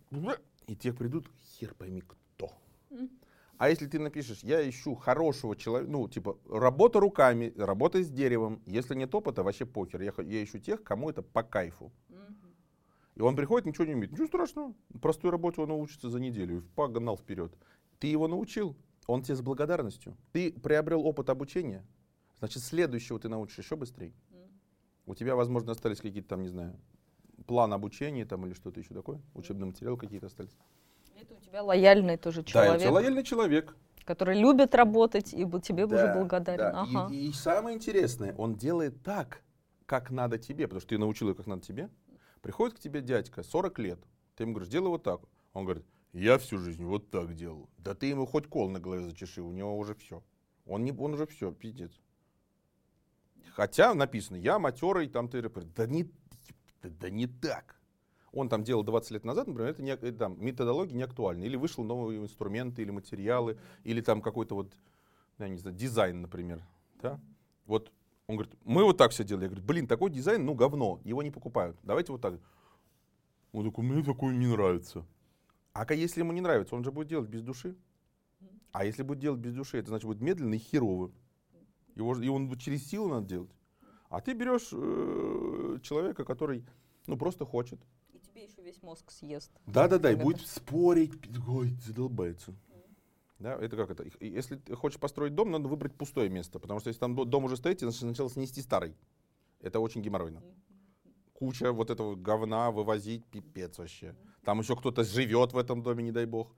[0.68, 2.52] и тебе придут, хер пойми кто.
[3.58, 8.62] А если ты напишешь, я ищу хорошего человека, ну, типа, работа руками, работа с деревом,
[8.68, 10.01] если нет опыта, вообще похер.
[10.01, 11.91] Я, я ищу тех, кому это по кайфу.
[13.16, 14.12] И он приходит, ничего не умеет.
[14.12, 14.76] Ничего страшного.
[15.01, 16.64] Простую работу он научится за неделю.
[16.76, 17.51] Погнал вперед.
[17.97, 18.78] Ты его научил,
[19.08, 20.16] он тебе с благодарностью.
[20.34, 21.84] Ты приобрел опыт обучения,
[22.38, 24.14] значит, следующего ты научишь еще быстрее.
[25.08, 26.80] У тебя, возможно, остались какие-то там, не знаю,
[27.47, 30.55] план обучения там или что-то еще такое, учебные материалы какие-то остались.
[31.20, 32.78] Это у тебя лояльный тоже человек.
[32.78, 33.76] Да, это лояльный человек.
[34.05, 36.72] Который любит работать и тебе да, уже благодарен.
[36.72, 36.82] Да.
[36.82, 37.13] Ага.
[37.13, 39.41] И, и самое интересное, он делает так,
[39.86, 41.89] как надо тебе, потому что ты научил его, как надо тебе.
[42.41, 43.99] Приходит к тебе дядька, 40 лет,
[44.36, 45.22] ты ему говоришь, делай вот так.
[45.53, 47.68] Он говорит, я всю жизнь вот так делал.
[47.78, 50.24] Да ты ему хоть кол на голове зачеши, у него уже все.
[50.65, 51.91] Он, не, он уже все, пиздец.
[53.53, 56.03] Хотя написано, я матерый, там ты Да не,
[56.84, 57.77] да, да не так
[58.32, 61.44] он там делал 20 лет назад, например, это не, это, там, методология не актуальна.
[61.44, 64.74] Или вышел новые инструменты, или материалы, или там какой-то вот,
[65.40, 66.62] я не знаю, дизайн, например.
[67.02, 67.20] Да?
[67.66, 67.92] Вот
[68.28, 69.46] он говорит, мы вот так все делали.
[69.46, 71.78] Я говорю, блин, такой дизайн, ну говно, его не покупают.
[71.84, 72.40] Давайте вот так.
[73.54, 75.06] Он такой, мне такой не нравится.
[75.72, 77.76] А если ему не нравится, он же будет делать без души.
[78.74, 81.12] А если будет делать без души, это значит будет медленно и херово.
[81.96, 83.52] Его, его через силу надо делать.
[84.10, 86.66] А ты берешь э, человека, который
[87.08, 87.80] ну, просто хочет
[88.68, 89.51] весь мозг съест.
[89.65, 91.13] Да-да-да, и будет спорить,
[91.47, 92.53] ой, задолбается.
[93.39, 94.05] Да, это как это?
[94.20, 97.55] Если ты хочешь построить дом, надо выбрать пустое место, потому что если там дом уже
[97.55, 98.95] стоит, тебе сначала снести старый.
[99.61, 100.41] Это очень геморройно.
[101.34, 104.15] Куча вот этого говна вывозить, пипец вообще.
[104.43, 106.53] Там еще кто-то живет в этом доме, не дай бог.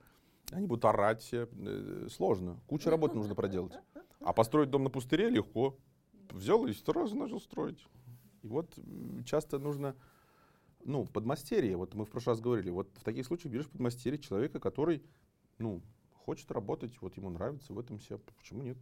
[0.52, 1.48] Они будут орать все.
[1.52, 2.58] Э, сложно.
[2.66, 3.74] Куча работы нужно проделать.
[4.20, 5.76] А построить дом на пустыре легко.
[6.30, 7.84] Взял и сразу начал строить.
[8.42, 8.78] И вот
[9.26, 9.94] часто нужно
[10.84, 14.60] ну, подмастерье, вот мы в прошлый раз говорили, вот в таких случаях берешь подмастерье человека,
[14.60, 15.02] который,
[15.58, 18.78] ну, хочет работать, вот ему нравится в этом все, почему нет?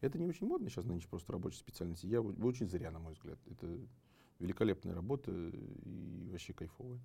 [0.00, 2.04] Это не очень модно сейчас нынче просто рабочая специальность.
[2.04, 3.38] Я очень зря, на мой взгляд.
[3.46, 3.78] Это
[4.38, 7.00] великолепная работа и вообще кайфовая.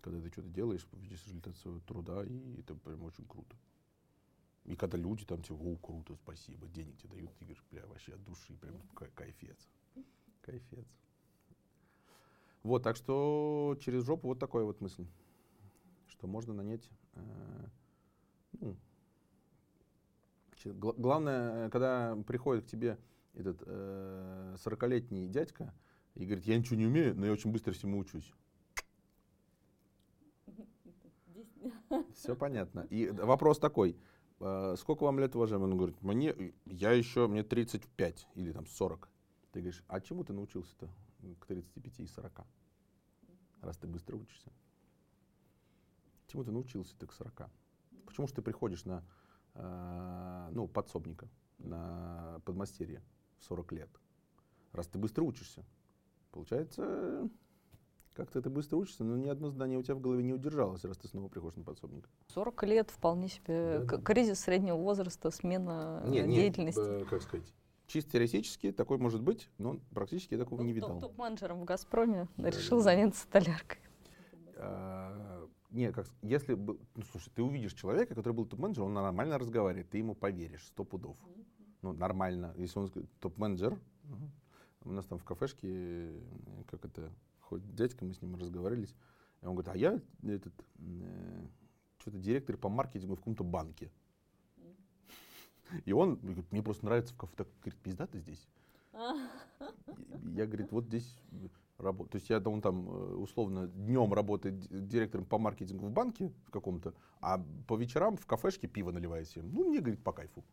[0.00, 3.56] Когда ты что-то делаешь, видишь результат своего труда, и это прям очень круто.
[4.64, 8.14] И когда люди там тебе, о, круто, спасибо, денег тебе дают, ты говоришь, бля, вообще
[8.14, 8.80] от души, прям
[9.14, 9.68] кайфец.
[10.40, 10.86] Кайфец.
[12.62, 15.06] Вот, так что через жопу вот такая вот мысль,
[16.08, 16.90] что можно нанять.
[17.14, 17.66] Э,
[18.60, 18.76] ну,
[20.64, 22.98] гл- главное, когда приходит к тебе
[23.34, 25.72] этот э, 40-летний дядька
[26.14, 28.30] и говорит, я ничего не умею, но я очень быстро всему учусь.
[32.14, 32.86] Все понятно.
[32.90, 33.96] И вопрос такой,
[34.40, 35.64] э, сколько вам лет, уважаемый?
[35.64, 36.34] Он говорит, мне,
[36.66, 39.08] я еще, мне 35 или там 40.
[39.52, 40.90] Ты говоришь, а чему ты научился-то?
[41.40, 42.46] К 35 и 40,
[43.62, 44.52] раз ты быстро учишься.
[46.26, 47.50] Чему ты научился ты к 40?
[48.06, 49.04] Почему же ты приходишь на
[49.54, 53.02] э, ну, подсобника, на подмастерье
[53.38, 53.90] в 40 лет,
[54.72, 55.64] раз ты быстро учишься?
[56.30, 57.28] Получается,
[58.14, 60.98] как-то ты быстро учишься, но ни одно здание у тебя в голове не удержалось, раз
[60.98, 62.08] ты снова приходишь на подсобника.
[62.28, 66.78] 40 лет вполне себе да, кризис среднего возраста, смена не, деятельности.
[66.80, 67.52] Не, э, как сказать,
[67.90, 71.00] Чисто теоретически такой может быть, но практически я такого ну, не видел.
[71.00, 72.84] Топ-менеджером в «Газпроме» да, решил да.
[72.84, 73.80] заняться столяркой.
[74.54, 76.78] А, не, как, если, ну,
[77.10, 81.16] слушай, ты увидишь человека, который был топ-менеджером, он нормально разговаривает, ты ему поверишь, сто пудов.
[81.82, 82.54] Ну, нормально.
[82.58, 83.76] Если он топ-менеджер,
[84.84, 86.12] у нас там в кафешке,
[86.68, 87.10] как это,
[87.40, 88.94] хоть дядька, мы с ним разговаривались,
[89.42, 91.46] и он говорит, а я этот, э,
[91.98, 93.90] что-то директор по маркетингу в каком-то банке.
[95.84, 97.34] И он говорит, мне просто нравится в кафе.
[97.36, 98.48] Так, говорит, пизда ты здесь.
[100.34, 101.16] Я, говорит, вот здесь
[101.78, 102.10] работаю.
[102.10, 106.50] То есть я, он там э, условно днем работает директором по маркетингу в банке в
[106.50, 109.50] каком-то, а по вечерам в кафешке пиво наливает всем.
[109.52, 110.44] Ну, мне, говорит, по кайфу.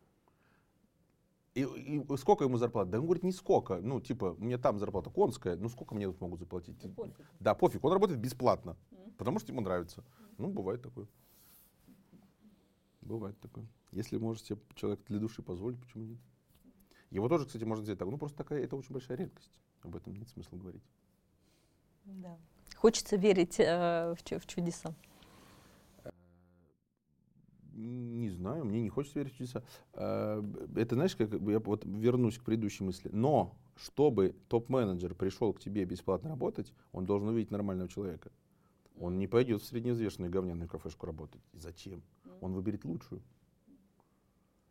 [1.54, 2.90] И, и сколько ему зарплата?
[2.92, 3.80] Да он говорит, не сколько.
[3.80, 6.78] Ну, типа, мне там зарплата конская, ну сколько мне тут могут заплатить?
[6.80, 7.26] Да пофиг.
[7.40, 7.84] Да, пофиг.
[7.84, 9.12] Он работает бесплатно, mm.
[9.18, 10.00] потому что ему нравится.
[10.00, 10.34] Mm.
[10.38, 11.06] Ну, бывает такое.
[13.08, 13.66] Бывает такое.
[13.90, 16.18] Если может себе человек для души позволить, почему нет?
[17.10, 18.08] Его тоже, кстати, можно сделать так.
[18.08, 19.50] Ну, просто такая, это очень большая редкость.
[19.80, 20.82] Об этом нет смысла говорить.
[22.04, 22.36] Да.
[22.76, 24.94] Хочется верить э, в, в чудеса.
[27.72, 29.62] Не знаю, мне не хочется верить в чудеса.
[29.94, 30.42] Э,
[30.76, 33.08] это, знаешь, как я вот вернусь к предыдущей мысли.
[33.10, 38.30] Но чтобы топ-менеджер пришел к тебе бесплатно работать, он должен увидеть нормального человека.
[39.00, 41.40] Он не пойдет в среднеизвестную говняную кафешку работать.
[41.54, 42.02] Зачем?
[42.40, 43.22] Он выберет лучшую.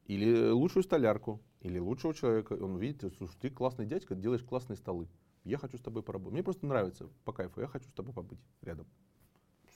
[0.05, 2.53] Или лучшую столярку, или лучшего человека.
[2.53, 5.07] Он увидит, слушай, ты классный дядька, делаешь классные столы.
[5.43, 6.33] Я хочу с тобой поработать.
[6.33, 8.85] Мне просто нравится по кайфу, я хочу с тобой побыть рядом.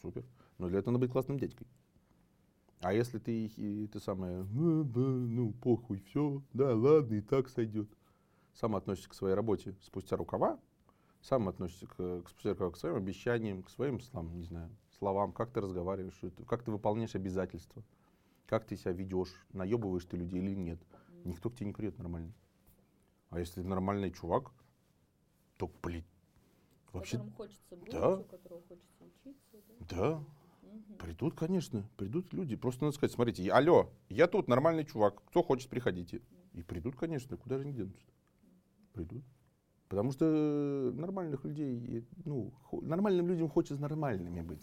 [0.01, 0.25] Супер.
[0.57, 1.67] Но для этого надо быть классным дядькой.
[2.81, 3.47] А если ты,
[3.87, 7.87] ты самое, ну, да, ну, похуй, все, да, ладно, и так сойдет.
[8.53, 10.59] Сам относишься к своей работе спустя рукава,
[11.21, 15.51] сам относишься к, к, рукава, к своим обещаниям, к своим словам, не знаю, словам, как
[15.51, 17.83] ты разговариваешь, как ты выполняешь обязательства,
[18.45, 20.79] как ты себя ведешь, наебываешь ты людей или нет.
[21.25, 22.31] Никто к тебе не придет нормально.
[23.31, 24.51] А если ты нормальный чувак,
[25.57, 26.03] то, блин,
[26.91, 27.17] вообще...
[27.17, 28.17] Которому хочется быть, да.
[28.19, 29.57] у которого хочется учиться,
[29.89, 29.95] да?
[29.95, 30.23] Да.
[30.99, 32.55] Придут, конечно, придут люди.
[32.55, 36.21] Просто надо сказать, смотрите, алло, я тут нормальный чувак, кто хочет, приходите.
[36.53, 38.05] И придут, конечно, куда же они денутся?
[38.93, 39.23] Придут.
[39.87, 44.61] Потому что нормальных людей, ну, нормальным людям хочется нормальными быть.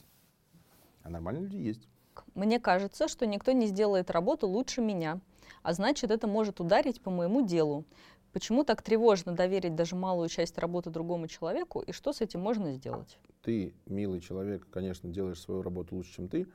[1.02, 1.88] А нормальные люди есть.
[2.34, 5.20] Мне кажется, что никто не сделает работу лучше меня,
[5.62, 7.84] а значит, это может ударить по моему делу.
[8.32, 12.72] Почему так тревожно доверить даже малую часть работы другому человеку, и что с этим можно
[12.72, 13.18] сделать?
[13.42, 16.46] Ты, милый человек, конечно, делаешь свою работу лучше, чем ты,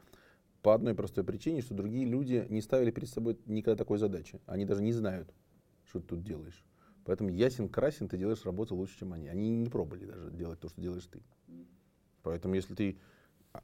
[0.62, 4.40] по одной простой причине, что другие люди не ставили перед собой никогда такой задачи.
[4.46, 5.34] Они даже не знают,
[5.86, 6.64] что ты тут делаешь.
[7.06, 9.28] Поэтому ясен красен, ты делаешь работу лучше, чем они.
[9.28, 11.22] Они не пробовали даже делать то, что делаешь ты.
[12.22, 12.98] Поэтому если ты,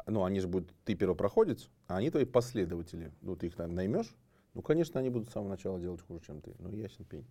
[0.06, 3.12] ну они же будут, ты первопроходец, а они твои последователи.
[3.22, 4.16] Ну ты их наймешь,
[4.54, 6.56] ну, конечно, они будут с самого начала делать хуже, чем ты.
[6.60, 7.26] Ну, ясен пень.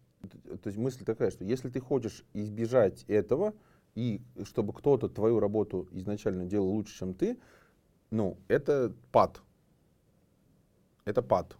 [0.62, 3.54] То есть мысль такая, что если ты хочешь избежать этого,
[3.94, 7.38] и чтобы кто-то твою работу изначально делал лучше, чем ты,
[8.11, 9.42] ну, это пад.
[11.04, 11.56] Это пад.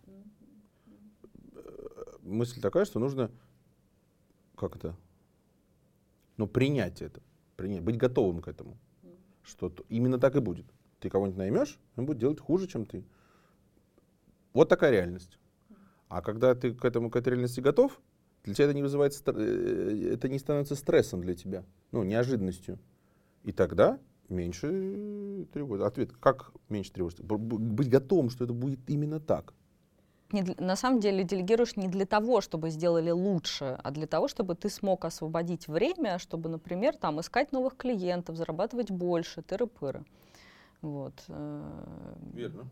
[2.23, 3.31] Мысль такая, что нужно,
[4.55, 4.97] как это,
[6.37, 7.21] ну, принять это,
[7.57, 8.77] принять, быть готовым к этому.
[9.43, 10.67] Что именно так и будет.
[11.01, 13.05] Ты кого-нибудь наймешь, он будет делать хуже, чем ты.
[14.53, 15.39] Вот такая реальность.
[16.09, 18.01] А когда ты к этому, к этой реальности готов,
[18.45, 22.79] для тебя это не вызывает, э, это не становится стрессом для тебя, ну, неожиданностью.
[23.45, 25.87] И тогда меньше тревожится.
[25.87, 27.25] Ответ, как меньше тревожится?
[27.25, 29.55] Быть готовым, что это будет именно так.
[30.31, 34.55] Не, на самом деле делегируешь не для того, чтобы сделали лучше, а для того, чтобы
[34.55, 40.05] ты смог освободить время, чтобы, например, там, искать новых клиентов, зарабатывать больше, тыры-пыры.
[40.83, 41.15] Вот.
[41.29, 42.69] Э, Верно.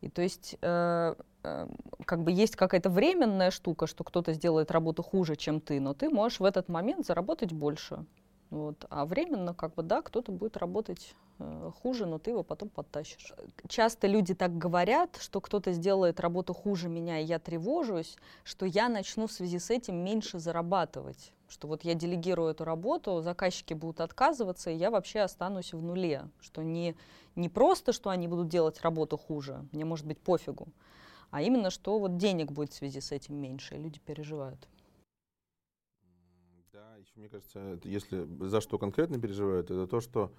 [0.00, 1.68] И то есть э, э,
[2.06, 6.08] как бы есть какая-то временная штука, что кто-то сделает работу хуже, чем ты, но ты
[6.08, 8.04] можешь в этот момент заработать больше.
[8.48, 8.84] Вот.
[8.90, 13.32] А временно, как бы, да, кто-то будет работать э, хуже, но ты его потом подтащишь.
[13.68, 18.88] Часто люди так говорят, что кто-то сделает работу хуже меня, и я тревожусь, что я
[18.88, 24.00] начну в связи с этим меньше зарабатывать что вот я делегирую эту работу, заказчики будут
[24.00, 26.28] отказываться, и я вообще останусь в нуле.
[26.40, 26.96] Что не,
[27.34, 30.68] не просто, что они будут делать работу хуже, мне может быть пофигу,
[31.30, 34.68] а именно, что вот денег будет в связи с этим меньше, и люди переживают.
[36.72, 40.32] Да, еще мне кажется, если за что конкретно переживают, это то, что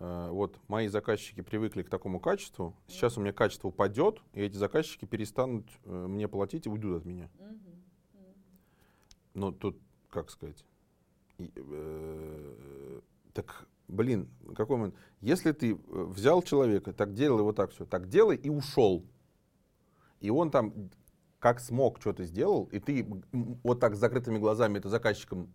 [0.00, 4.56] э, вот мои заказчики привыкли к такому качеству, сейчас у меня качество упадет, и эти
[4.56, 7.30] заказчики перестанут э, мне платить и уйдут от меня.
[9.34, 9.78] Но тут
[10.10, 10.64] как сказать,
[11.38, 13.00] и, э,
[13.32, 14.94] так, блин, какой момент?
[15.20, 19.04] Если ты э, взял человека, так делал его так все, так делай и ушел,
[20.20, 20.72] и он там
[21.38, 23.06] как смог что-то сделал, и ты
[23.62, 25.52] вот так с закрытыми глазами это заказчикам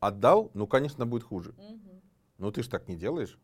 [0.00, 1.50] отдал, ну, конечно, будет хуже.
[1.50, 2.02] Угу.
[2.38, 3.38] Ну, ты же так не делаешь.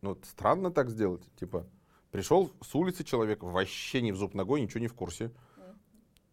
[0.00, 1.22] Ну, странно так сделать.
[1.36, 1.68] Типа,
[2.10, 5.26] пришел с улицы человек, вообще не в зуб ногой, ничего не в курсе.
[5.26, 5.64] Угу.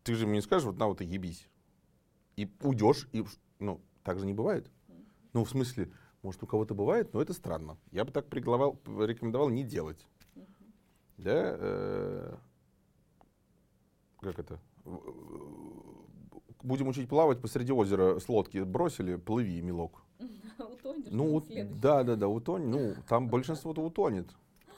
[0.03, 1.47] Ты же мне не скажешь, вот на вот и ебись.
[2.37, 3.23] И уйдешь, и
[3.59, 4.69] ну, так же не бывает.
[5.33, 5.91] Ну, в смысле,
[6.23, 7.77] может, у кого-то бывает, но это странно.
[7.91, 10.07] Я бы так приглавал, рекомендовал не делать.
[11.17, 11.55] Да?
[11.59, 12.35] Э,
[14.21, 14.59] как это?
[16.63, 20.03] Будем учить плавать посреди озера с лодки бросили, плыви, милок.
[20.59, 21.43] Утонешь, ну,
[21.81, 22.67] да, да, да, утонет.
[22.67, 24.27] Ну, там большинство-то утонет.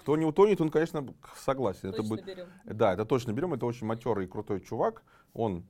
[0.01, 1.05] Кто не утонет, он, конечно,
[1.35, 1.91] согласен.
[1.91, 2.47] Точно это будет, берем.
[2.65, 3.53] Да, это точно берем.
[3.53, 5.03] Это очень матерый и крутой чувак.
[5.33, 5.63] Он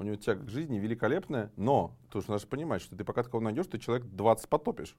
[0.00, 3.42] у него тяга к жизни великолепная, но ты же надо понимать, что ты пока такого
[3.42, 4.96] найдешь, ты человек 20 потопишь.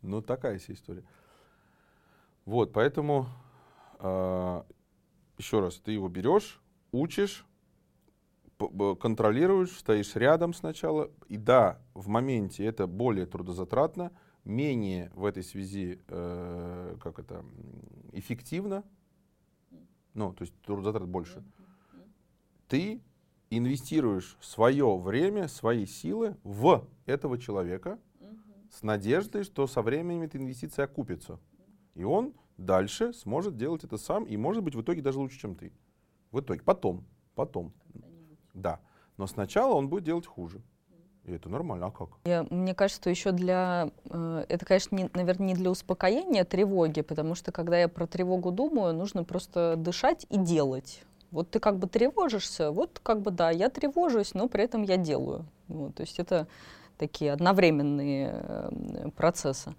[0.00, 1.04] Ну, такая себе история.
[2.46, 3.26] Вот, поэтому
[3.98, 4.62] э,
[5.36, 7.44] еще раз, ты его берешь, учишь,
[8.56, 11.10] контролируешь, стоишь рядом сначала.
[11.28, 14.12] И да, в моменте это более трудозатратно,
[14.44, 17.44] менее в этой связи, э, как это,
[18.12, 18.82] эффективно,
[20.14, 21.44] ну, то есть трудозатрат больше,
[22.68, 23.02] ты
[23.50, 27.98] инвестируешь свое время, свои силы в этого человека
[28.70, 31.40] с надеждой, что со временем эта инвестиция окупится.
[31.94, 35.54] И он дальше сможет делать это сам, и может быть в итоге даже лучше, чем
[35.54, 35.72] ты.
[36.30, 37.72] В итоге, потом, потом.
[38.52, 38.80] Да.
[39.16, 40.60] Но сначала он будет делать хуже.
[41.24, 42.10] И это нормально, а как?
[42.24, 43.90] Я, мне кажется, что еще для...
[44.06, 48.50] Э, это, конечно, не, наверное, не для успокоения тревоги, потому что, когда я про тревогу
[48.50, 51.02] думаю, нужно просто дышать и делать.
[51.30, 54.96] Вот ты как бы тревожишься, вот как бы да, я тревожусь, но при этом я
[54.96, 55.44] делаю.
[55.68, 56.46] Вот, то есть это
[56.98, 59.74] такие одновременные э, процессы.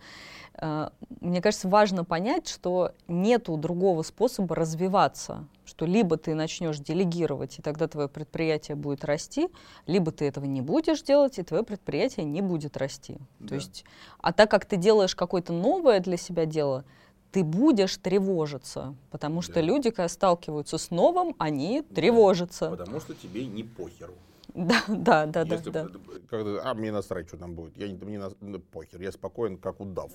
[0.56, 0.90] Э,
[1.20, 7.62] мне кажется, важно понять, что нету другого способа развиваться, что либо ты начнешь делегировать, и
[7.62, 9.50] тогда твое предприятие будет расти,
[9.86, 13.18] либо ты этого не будешь делать, и твое предприятие не будет расти.
[13.40, 13.50] Да.
[13.50, 13.86] То есть,
[14.20, 16.86] а так как ты делаешь какое-то новое для себя дело,
[17.32, 19.62] ты будешь тревожиться, потому что да.
[19.62, 21.96] люди, когда сталкиваются с новым, они да.
[21.96, 22.70] тревожатся.
[22.72, 24.14] Потому что тебе не похеру.
[24.56, 25.88] Да, да, да, Если, да.
[26.30, 27.78] Когда, а мне насрать, что там будет.
[27.78, 30.12] Я не, мне на, похер, я спокоен, как удав.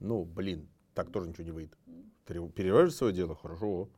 [0.00, 1.78] Ну, блин, так тоже ничего не выйдет.
[2.26, 3.88] Перевяжешь свое дело, хорошо.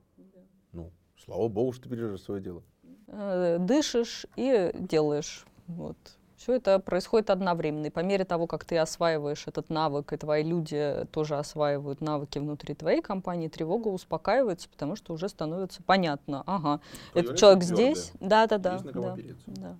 [0.72, 2.62] Ну, слава богу, что ты перевяжешь свое дело.
[3.08, 5.44] Э, дышишь и делаешь.
[5.66, 5.96] Вот.
[6.40, 7.84] Все это происходит одновременно.
[7.84, 12.38] И по мере того, как ты осваиваешь этот навык, и твои люди тоже осваивают навыки
[12.38, 16.80] внутри твоей компании, тревога успокаивается, потому что уже становится понятно, ага,
[17.12, 18.78] этот человек здесь, да-да-да.
[18.78, 19.16] да, да,
[19.48, 19.76] да.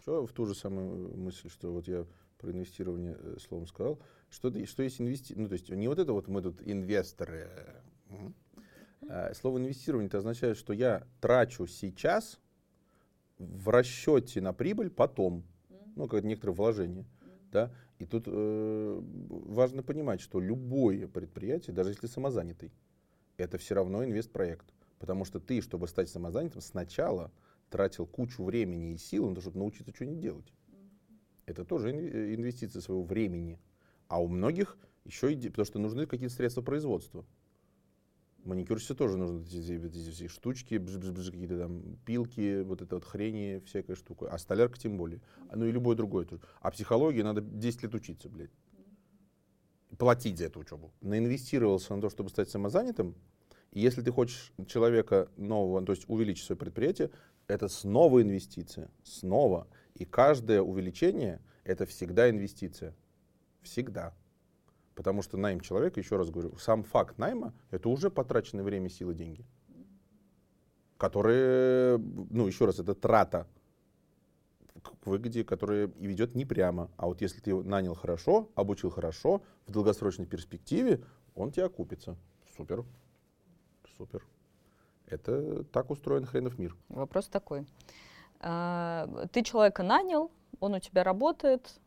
[0.00, 2.06] Еще в ту же самую мысль, что вот я
[2.38, 3.98] про инвестирование э, словом сказал,
[4.30, 7.50] что, что есть инвестирование, ну то есть не вот это вот мы тут инвесторы.
[9.10, 12.40] А слово инвестирование это означает, что я трачу сейчас
[13.38, 15.44] в расчете на прибыль потом
[15.98, 17.04] ну, как некоторое вложение.
[17.52, 17.72] Да?
[17.98, 22.72] И тут э, важно понимать, что любое предприятие, даже если самозанятый,
[23.36, 24.72] это все равно инвестпроект.
[24.98, 27.32] Потому что ты, чтобы стать самозанятым, сначала
[27.68, 30.52] тратил кучу времени и сил на то, чтобы научиться что-нибудь делать.
[31.46, 31.90] Это тоже
[32.34, 33.58] инвестиция своего времени.
[34.06, 37.24] А у многих еще и, потому что нужны какие-то средства производства.
[38.44, 43.96] Маникюрщице тоже нужны эти, эти, эти штучки, какие-то там пилки, вот это вот хрени, всякая
[43.96, 44.28] штука.
[44.30, 45.20] А столярка тем более.
[45.54, 46.40] Ну и любой другой тоже.
[46.60, 48.50] А психологии надо 10 лет учиться, блядь.
[49.98, 50.92] Платить за эту учебу.
[51.00, 53.16] Наинвестировался на то, чтобы стать самозанятым.
[53.72, 57.10] И если ты хочешь человека нового, то есть увеличить свое предприятие,
[57.48, 58.90] это снова инвестиция.
[59.02, 59.66] Снова.
[59.94, 62.94] И каждое увеличение— это всегда инвестиция.
[63.62, 64.14] Всегда.
[64.98, 69.14] Потому что найм человека, еще раз говорю, сам факт найма— это уже потраченное время, силы,
[69.14, 69.46] деньги.
[70.96, 73.46] Которые, ну, еще раз, это трата
[74.82, 76.90] к выгоде, которая и ведет не прямо.
[76.96, 81.04] А вот если ты нанял хорошо, обучил хорошо, в долгосрочной перспективе,
[81.36, 82.16] он тебе окупится.
[82.56, 82.84] Супер.
[83.96, 84.26] Супер.
[85.06, 86.76] Это так устроен хренов мир.
[86.88, 87.68] Вопрос такой.
[88.40, 91.78] А, ты человека нанял, он у тебя работает,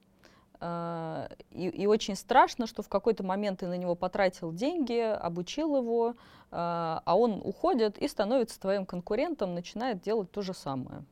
[0.62, 6.16] и, и очень страшно, что в какой-то момент ты на него потратил деньги, обучил его,
[6.52, 11.04] а, а он уходит и становится твоим конкурентом, начинает делать то же самое.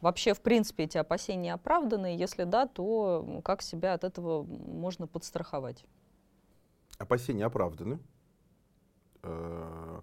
[0.00, 2.16] Вообще, в принципе, эти опасения оправданы?
[2.16, 5.84] Если да, то как себя от этого можно подстраховать?
[6.98, 7.98] Опасения оправданы.
[9.22, 10.02] Э,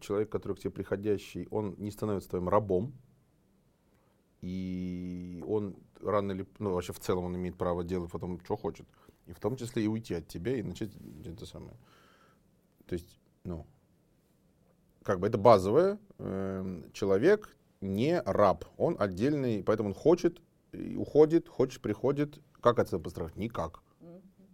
[0.00, 2.92] человек, который к тебе приходящий, он не становится твоим рабом,
[4.42, 8.86] и он рано или ну вообще в целом он имеет право делать потом что хочет,
[9.26, 10.90] и в том числе и уйти от тебя и начать
[11.24, 11.76] это самое.
[12.86, 13.66] То есть, ну,
[15.02, 15.98] как бы это базовое.
[16.18, 20.40] Э, человек не раб, он отдельный, поэтому он хочет,
[20.72, 22.40] уходит, хочет, приходит.
[22.60, 23.36] Как от этого пострадать?
[23.36, 23.82] Никак.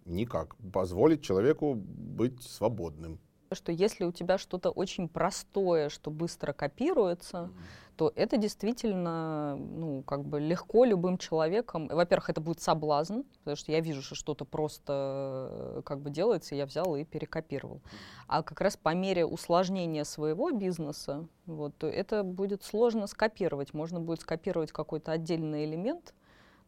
[0.04, 0.56] Никак.
[0.72, 3.20] Позволить человеку быть свободным
[3.52, 7.96] что если у тебя что-то очень простое, что быстро копируется, mm-hmm.
[7.96, 11.88] то это действительно, ну, как бы легко любым человеком.
[11.88, 16.54] Во-первых, это будет соблазн, потому что я вижу, что что-то просто э, как бы делается,
[16.54, 17.80] я взял и перекопировал.
[18.26, 23.74] А как раз по мере усложнения своего бизнеса, вот, то это будет сложно скопировать.
[23.74, 26.14] Можно будет скопировать какой-то отдельный элемент,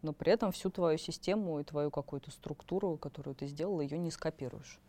[0.03, 4.11] но при этом всю твою систему и твою какую-то структуру, которую ты сделал, ее не
[4.11, 4.81] скопируешь.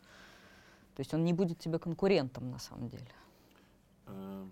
[1.02, 3.08] То есть он не будет тебе конкурентом на самом деле.
[4.06, 4.47] А...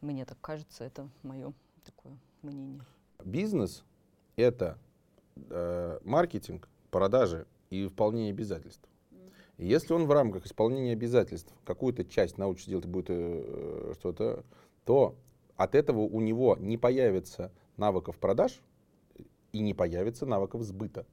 [0.00, 1.52] Мне так кажется, это мое
[1.84, 2.80] такое мнение.
[3.24, 3.82] Бизнес—
[4.36, 4.78] это
[5.48, 8.88] э, маркетинг, продажи и выполнение обязательств.
[9.56, 14.44] И если он в рамках исполнения обязательств какую-то часть научится делать, будет э, что-то,
[14.84, 15.16] то
[15.56, 18.60] от этого у него не появится навыков продаж
[19.50, 21.04] и не появится навыков сбыта.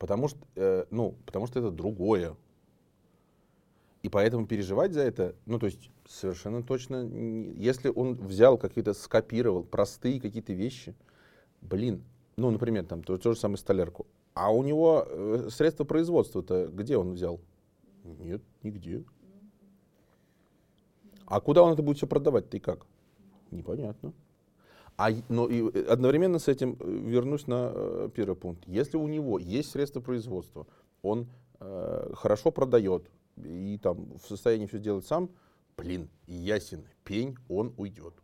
[0.00, 2.36] Потому что, э, ну, потому что это другое.
[4.04, 7.08] И поэтому переживать за это, ну, то есть совершенно точно,
[7.56, 10.94] если он взял какие-то, скопировал простые какие-то вещи,
[11.62, 12.04] блин,
[12.36, 16.98] ну, например, там, то, то же самое столярку, а у него э, средства производства-то где
[16.98, 17.40] он взял?
[18.04, 19.04] Нет, нигде.
[21.24, 22.84] А куда он это будет все продавать-то и как?
[23.50, 24.12] Непонятно.
[24.98, 28.64] А, но и э, одновременно с этим э, вернусь на э, первый пункт.
[28.66, 30.66] Если у него есть средства производства,
[31.00, 31.26] он
[31.60, 35.30] э, хорошо продает и там в состоянии все делать сам,
[35.76, 38.14] блин, ясен пень, он уйдет.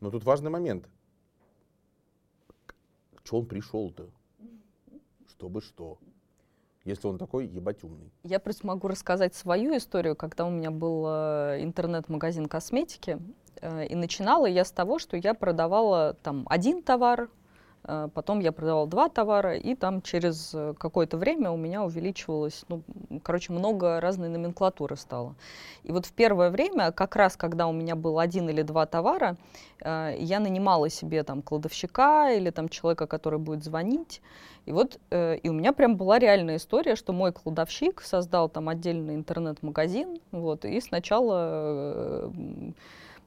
[0.00, 0.88] Но тут важный момент.
[3.24, 4.10] Что он пришел-то?
[5.28, 5.98] Чтобы что?
[6.84, 8.12] Если он такой ебать умный.
[8.24, 13.20] Я просто могу рассказать свою историю, когда у меня был интернет-магазин косметики.
[13.60, 17.28] Э, и начинала я с того, что я продавала там один товар, э,
[17.82, 22.82] потом я продавала два товара, и там через э, какое-то время у меня увеличивалось, ну,
[23.22, 25.34] короче, много разной номенклатуры стало.
[25.82, 29.36] И вот в первое время, как раз когда у меня был один или два товара,
[29.84, 34.22] я нанимала себе там кладовщика или там человека, который будет звонить,
[34.64, 39.16] и вот и у меня прям была реальная история, что мой кладовщик создал там отдельный
[39.16, 42.32] интернет-магазин, вот, и сначала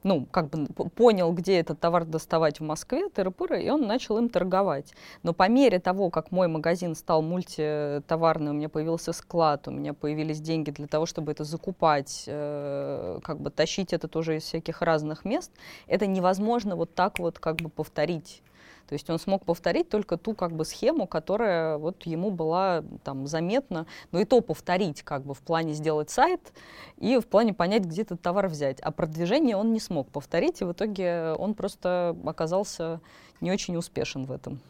[0.06, 4.28] ну, как бы понял, где этот товар доставать в Москве, тыры и он начал им
[4.28, 4.94] торговать.
[5.24, 9.94] Но по мере того, как мой магазин стал мультитоварный, у меня появился склад, у меня
[9.94, 14.80] появились деньги для того, чтобы это закупать, э, как бы тащить это тоже из всяких
[14.80, 15.50] разных мест,
[15.88, 18.42] это невозможно вот так вот как бы повторить.
[18.88, 23.26] То есть он смог повторить только ту как бы схему, которая вот ему была там
[23.26, 26.52] заметна, но и то повторить как бы в плане сделать сайт
[26.96, 28.80] и в плане понять, где этот товар взять.
[28.80, 33.00] А продвижение он не смог повторить, и в итоге он просто оказался
[33.40, 34.60] не очень успешен в этом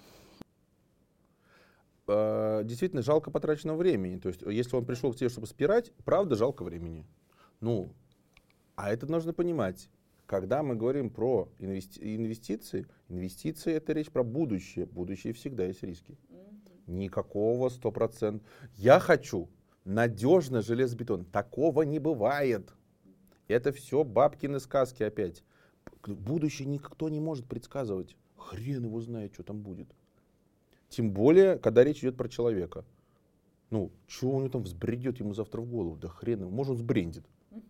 [2.07, 4.19] а, действительно жалко потраченного времени.
[4.19, 7.07] То есть, если он пришел к тебе, чтобы спирать, правда жалко времени.
[7.61, 7.93] Ну,
[8.77, 9.89] а это нужно понимать.
[10.27, 14.87] Когда мы говорим про инвести инвестиции, инвестиции это речь про будущее.
[14.87, 16.17] Будущее всегда есть риски.
[16.87, 18.41] Никакого 100%.
[18.77, 19.49] Я хочу
[19.85, 21.25] надежно железобетон.
[21.25, 22.73] Такого не бывает.
[23.47, 25.45] Это все бабкины сказки опять.
[26.05, 28.17] Будущее никто не может предсказывать.
[28.37, 29.89] Хрен его знает, что там будет.
[30.89, 32.85] Тем более, когда речь идет про человека.
[33.71, 35.97] Ну, у него там взбредет ему завтра в голову?
[35.97, 37.25] Да хрен его, может он сбрендит.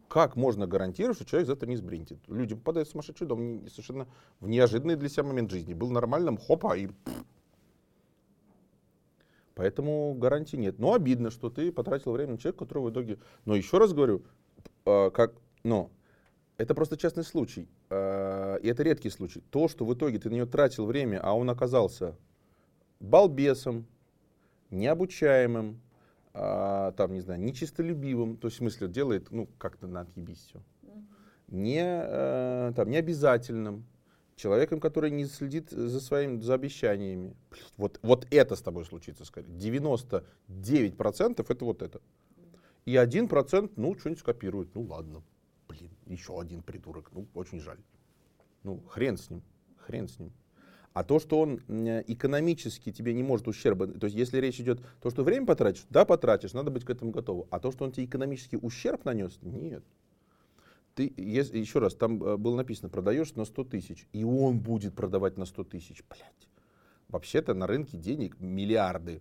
[0.08, 2.18] Как можно гарантировать, что человек завтра не сбринтит?
[2.28, 4.06] Люди попадают в сумасшедший дом совершенно
[4.40, 5.74] в неожиданный для себя момент жизни.
[5.74, 6.88] Был нормальным, хопа, и...
[9.54, 10.78] Поэтому гарантии нет.
[10.78, 13.18] Но обидно, что ты потратил время на человека, который в итоге...
[13.44, 14.22] Но еще раз говорю,
[14.84, 15.34] э, как...
[15.64, 15.90] Но
[16.58, 17.68] это просто частный случай.
[17.90, 19.42] Э, и это редкий случай.
[19.50, 22.16] То, что в итоге ты на него тратил время, а он оказался
[23.00, 23.86] балбесом,
[24.70, 25.80] необучаемым,
[26.38, 30.62] а, там, не знаю, нечистолюбивым, то есть в смысле делает, ну, как-то на отъебись все.
[31.48, 33.86] Не, а, там, не обязательным,
[34.36, 37.34] человеком, который не следит за своими, за обещаниями.
[37.78, 39.48] Вот, вот это с тобой случится, скорее.
[39.48, 42.02] 99% это вот это.
[42.84, 44.74] И 1%, ну, что-нибудь скопирует.
[44.74, 45.22] Ну, ладно.
[45.68, 47.10] Блин, еще один придурок.
[47.12, 47.80] Ну, очень жаль.
[48.62, 49.42] Ну, хрен с ним.
[49.78, 50.32] Хрен с ним.
[50.96, 51.56] А то, что он
[52.06, 56.06] экономически тебе не может ущерба, то есть если речь идет, то, что время потратишь, да,
[56.06, 57.46] потратишь, надо быть к этому готовым.
[57.50, 59.84] А то, что он тебе экономический ущерб нанес, нет.
[60.94, 65.36] Ты, еще раз, там э, было написано, продаешь на 100 тысяч, и он будет продавать
[65.36, 66.02] на 100 тысяч.
[66.08, 66.48] Блядь.
[67.08, 69.20] Вообще-то на рынке денег миллиарды.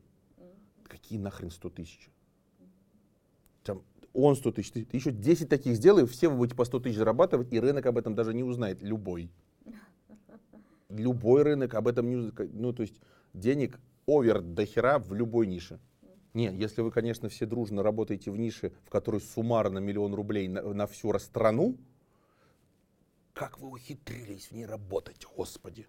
[0.86, 2.10] Какие нахрен 100 тысяч?
[3.64, 6.80] Там, он 100 тысяч, ты, ты еще 10 таких сделай, все вы будете по 100
[6.80, 9.30] тысяч зарабатывать, и рынок об этом даже не узнает, любой
[11.00, 12.32] любой рынок об этом не...
[12.54, 12.96] Ну, то есть
[13.34, 15.80] денег овер до хера в любой нише.
[16.34, 20.62] Не, если вы, конечно, все дружно работаете в нише, в которой суммарно миллион рублей на,
[20.74, 21.78] на всю страну,
[23.34, 25.88] как вы ухитрились в ней работать, господи.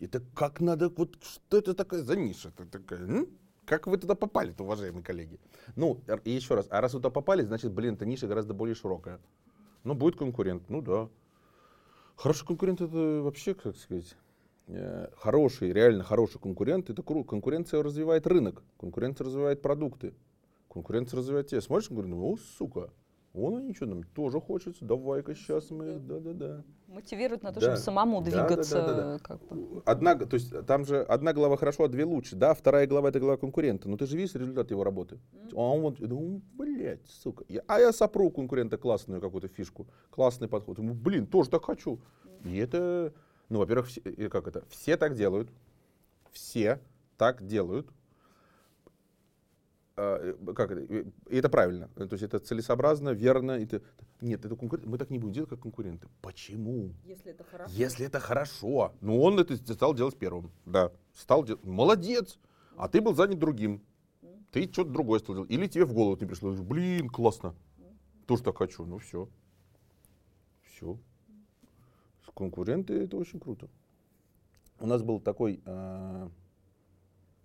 [0.00, 2.50] Это как надо, вот что это такое за ниша?
[2.50, 3.26] Это такая, м?
[3.64, 5.40] Как вы туда попали, уважаемые коллеги?
[5.76, 8.74] Ну, и еще раз, а раз вы туда попали, значит, блин, эта ниша гораздо более
[8.74, 9.20] широкая.
[9.84, 11.08] Ну, будет конкурент, ну да.
[12.18, 14.16] Хороший конкурент это вообще, как сказать,
[14.66, 17.28] э, хороший, реально хороший конкурент, это круто.
[17.28, 20.14] Конкуренция развивает рынок, конкуренция развивает продукты,
[20.68, 21.60] конкуренция развивает тебя.
[21.60, 22.90] Смотришь, говоришь, о, сука,
[23.34, 26.64] он ничего нам тоже хочется, давай-ка сейчас мы, да-да-да.
[26.86, 27.66] Мотивирует на то, да.
[27.66, 28.76] чтобы самому двигаться.
[28.76, 29.18] Да, да, да, да.
[29.18, 29.82] Как бы.
[29.84, 32.34] Одна, то есть там же одна глава хорошо, а две лучше.
[32.34, 33.88] Да, вторая глава это глава конкурента.
[33.90, 35.16] Но ты же видишь результат его работы.
[35.16, 35.52] Mm-hmm.
[35.54, 37.44] А он вот, ну, блядь, сука.
[37.48, 40.78] Я, а я сопру конкурента классную какую-то фишку, классный подход.
[40.78, 42.00] Ему, блин, тоже так хочу.
[42.24, 42.50] Mm-hmm.
[42.50, 43.12] И это,
[43.50, 44.00] ну, во-первых, все,
[44.30, 45.50] как это, все так делают.
[46.32, 46.80] Все.
[47.18, 47.88] так делают.
[50.00, 50.80] Э, как это?
[50.80, 51.88] И это правильно.
[51.96, 53.52] То есть это целесообразно, верно.
[53.52, 53.82] Это,
[54.20, 54.86] нет, это конкурент.
[54.86, 56.06] Мы так не будем делать, как конкуренты.
[56.20, 56.94] Почему?
[57.04, 57.72] Если это хорошо.
[57.74, 58.92] Если это хорошо.
[59.00, 60.52] Ну, он это стал делать первым.
[60.66, 60.92] Да.
[61.14, 61.64] Стал делать.
[61.64, 62.38] Молодец.
[62.76, 63.82] А ты был занят другим.
[64.52, 65.50] Ты что-то другое стал делать.
[65.50, 66.52] Или тебе в голову не пришло.
[66.52, 67.56] Блин, классно.
[68.26, 68.84] Тоже так хочу.
[68.84, 69.28] Ну, все.
[70.62, 70.96] Все.
[72.34, 73.68] Конкуренты это очень круто.
[74.78, 76.28] У нас был такой, э,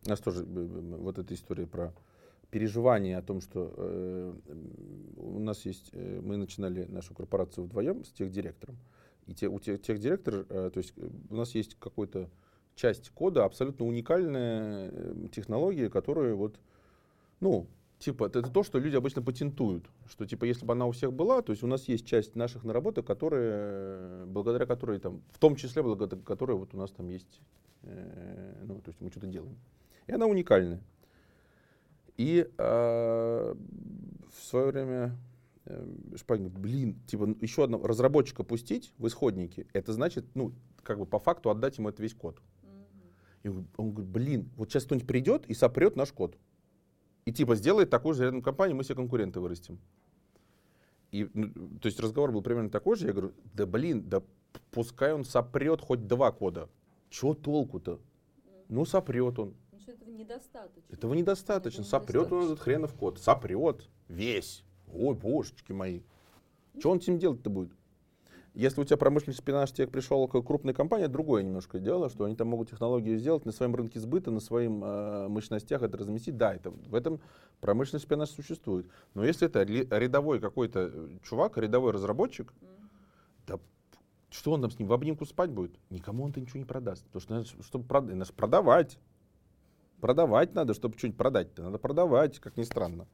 [0.05, 1.95] у нас тоже вот эта история про
[2.53, 4.33] переживание о том, что э,
[5.17, 8.77] у нас есть, э, мы начинали нашу корпорацию вдвоем с техдиректором,
[9.25, 12.29] и те, у тех, техдиректор, э, то есть э, у нас есть какой-то
[12.75, 16.59] часть кода, абсолютно уникальная э, технология, которая вот,
[17.39, 17.65] ну,
[17.97, 21.41] типа, это то, что люди обычно патентуют, что типа, если бы она у всех была,
[21.41, 25.81] то есть у нас есть часть наших наработок, которые, благодаря которой там, в том числе
[25.81, 27.41] благодаря которой вот у нас там есть,
[27.81, 29.57] э, ну, то есть мы что-то делаем.
[30.05, 30.83] И она уникальная.
[32.17, 33.55] И э,
[34.29, 35.17] в свое время
[36.15, 40.53] Шпагин блин, типа еще одного разработчика пустить в исходники, это значит, ну,
[40.83, 42.41] как бы по факту отдать ему этот весь код.
[43.43, 46.37] И он, он говорит, блин, вот сейчас кто-нибудь придет и сопрет наш код.
[47.25, 49.79] И типа сделает такую же рядом компанию, мы все конкуренты вырастим.
[51.11, 51.49] И, ну,
[51.79, 53.07] то есть разговор был примерно такой же.
[53.07, 54.21] Я говорю, да блин, да
[54.71, 56.69] пускай он сопрет хоть два кода.
[57.09, 58.01] Чего толку-то?
[58.67, 59.53] Ну, сопрет он
[59.83, 60.93] что этого недостаточно.
[60.93, 61.83] Этого недостаточно.
[61.83, 63.19] Сопрет он этот хренов код.
[63.19, 64.63] Сопрет весь.
[64.91, 66.01] Ой, божечки мои.
[66.79, 67.71] Что он этим делать-то будет?
[68.53, 72.35] Если у тебя промышленный шпинаж тебе пришел к крупной компании, другое немножко дело, что они
[72.35, 76.37] там могут технологию сделать на своем рынке сбыта, на своим э, мощностях это разместить.
[76.37, 77.19] Да, это, в этом
[77.61, 78.85] промышленный шпинаж существует.
[79.15, 82.67] Но если это рядовой какой-то э, чувак, рядовой разработчик, mm-hmm.
[83.47, 83.59] да
[84.29, 85.75] что он там с ним в обнимку спать будет?
[85.89, 87.03] Никому он-то ничего не продаст.
[87.11, 88.99] Потому что, чтобы продавать.
[90.03, 91.63] Продавать надо, чтобы что-нибудь продать-то.
[91.63, 93.07] Надо продавать, как ни странно.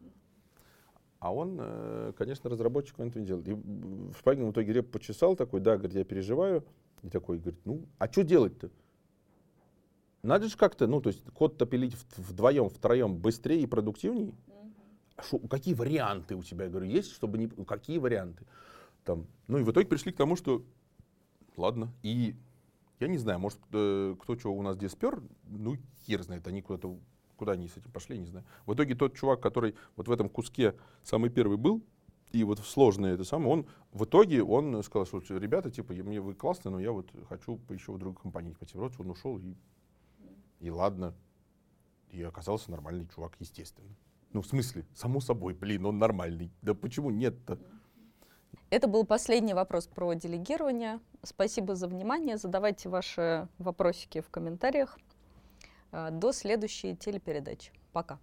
[1.20, 3.48] А он, э, конечно, разработчик, он это не делает.
[3.48, 3.56] И
[4.18, 6.66] Шпагин в итоге реп почесал такой, да, говорит, я переживаю.
[7.04, 8.72] И такой, говорит, ну, а что делать-то?
[10.24, 14.34] Надо же как-то, ну, то есть код-то пилить вдвоем, втроем быстрее и продуктивнее.
[15.16, 17.50] А шо, какие варианты у тебя, я говорю, есть, чтобы не...
[17.66, 18.48] Какие варианты?
[19.04, 20.66] Там, ну и в итоге пришли к тому, что
[21.56, 21.94] ладно.
[22.02, 22.34] И
[23.00, 26.62] я не знаю, может, кто, кто что у нас здесь спер, ну, хер знает, они
[26.62, 26.98] куда-то,
[27.38, 28.46] куда они с этим пошли, не знаю.
[28.66, 31.84] В итоге тот чувак, который вот в этом куске самый первый был,
[32.32, 36.36] и вот сложное это самое, он в итоге он сказал, что ребята, типа, мне вы
[36.36, 38.78] классные, но я вот хочу еще в другой компании пойти.
[38.78, 39.56] Вроде он ушел, и,
[40.60, 41.16] и ладно.
[42.12, 43.96] И оказался нормальный чувак, естественно.
[44.32, 46.52] Ну, в смысле, само собой, блин, он нормальный.
[46.62, 47.60] Да почему нет-то?
[48.70, 51.00] Это был последний вопрос про делегирование.
[51.24, 52.38] Спасибо за внимание.
[52.38, 55.00] Задавайте ваши вопросики в комментариях.
[55.92, 57.72] Э, до следующей телепередачи.
[57.94, 58.20] Пока.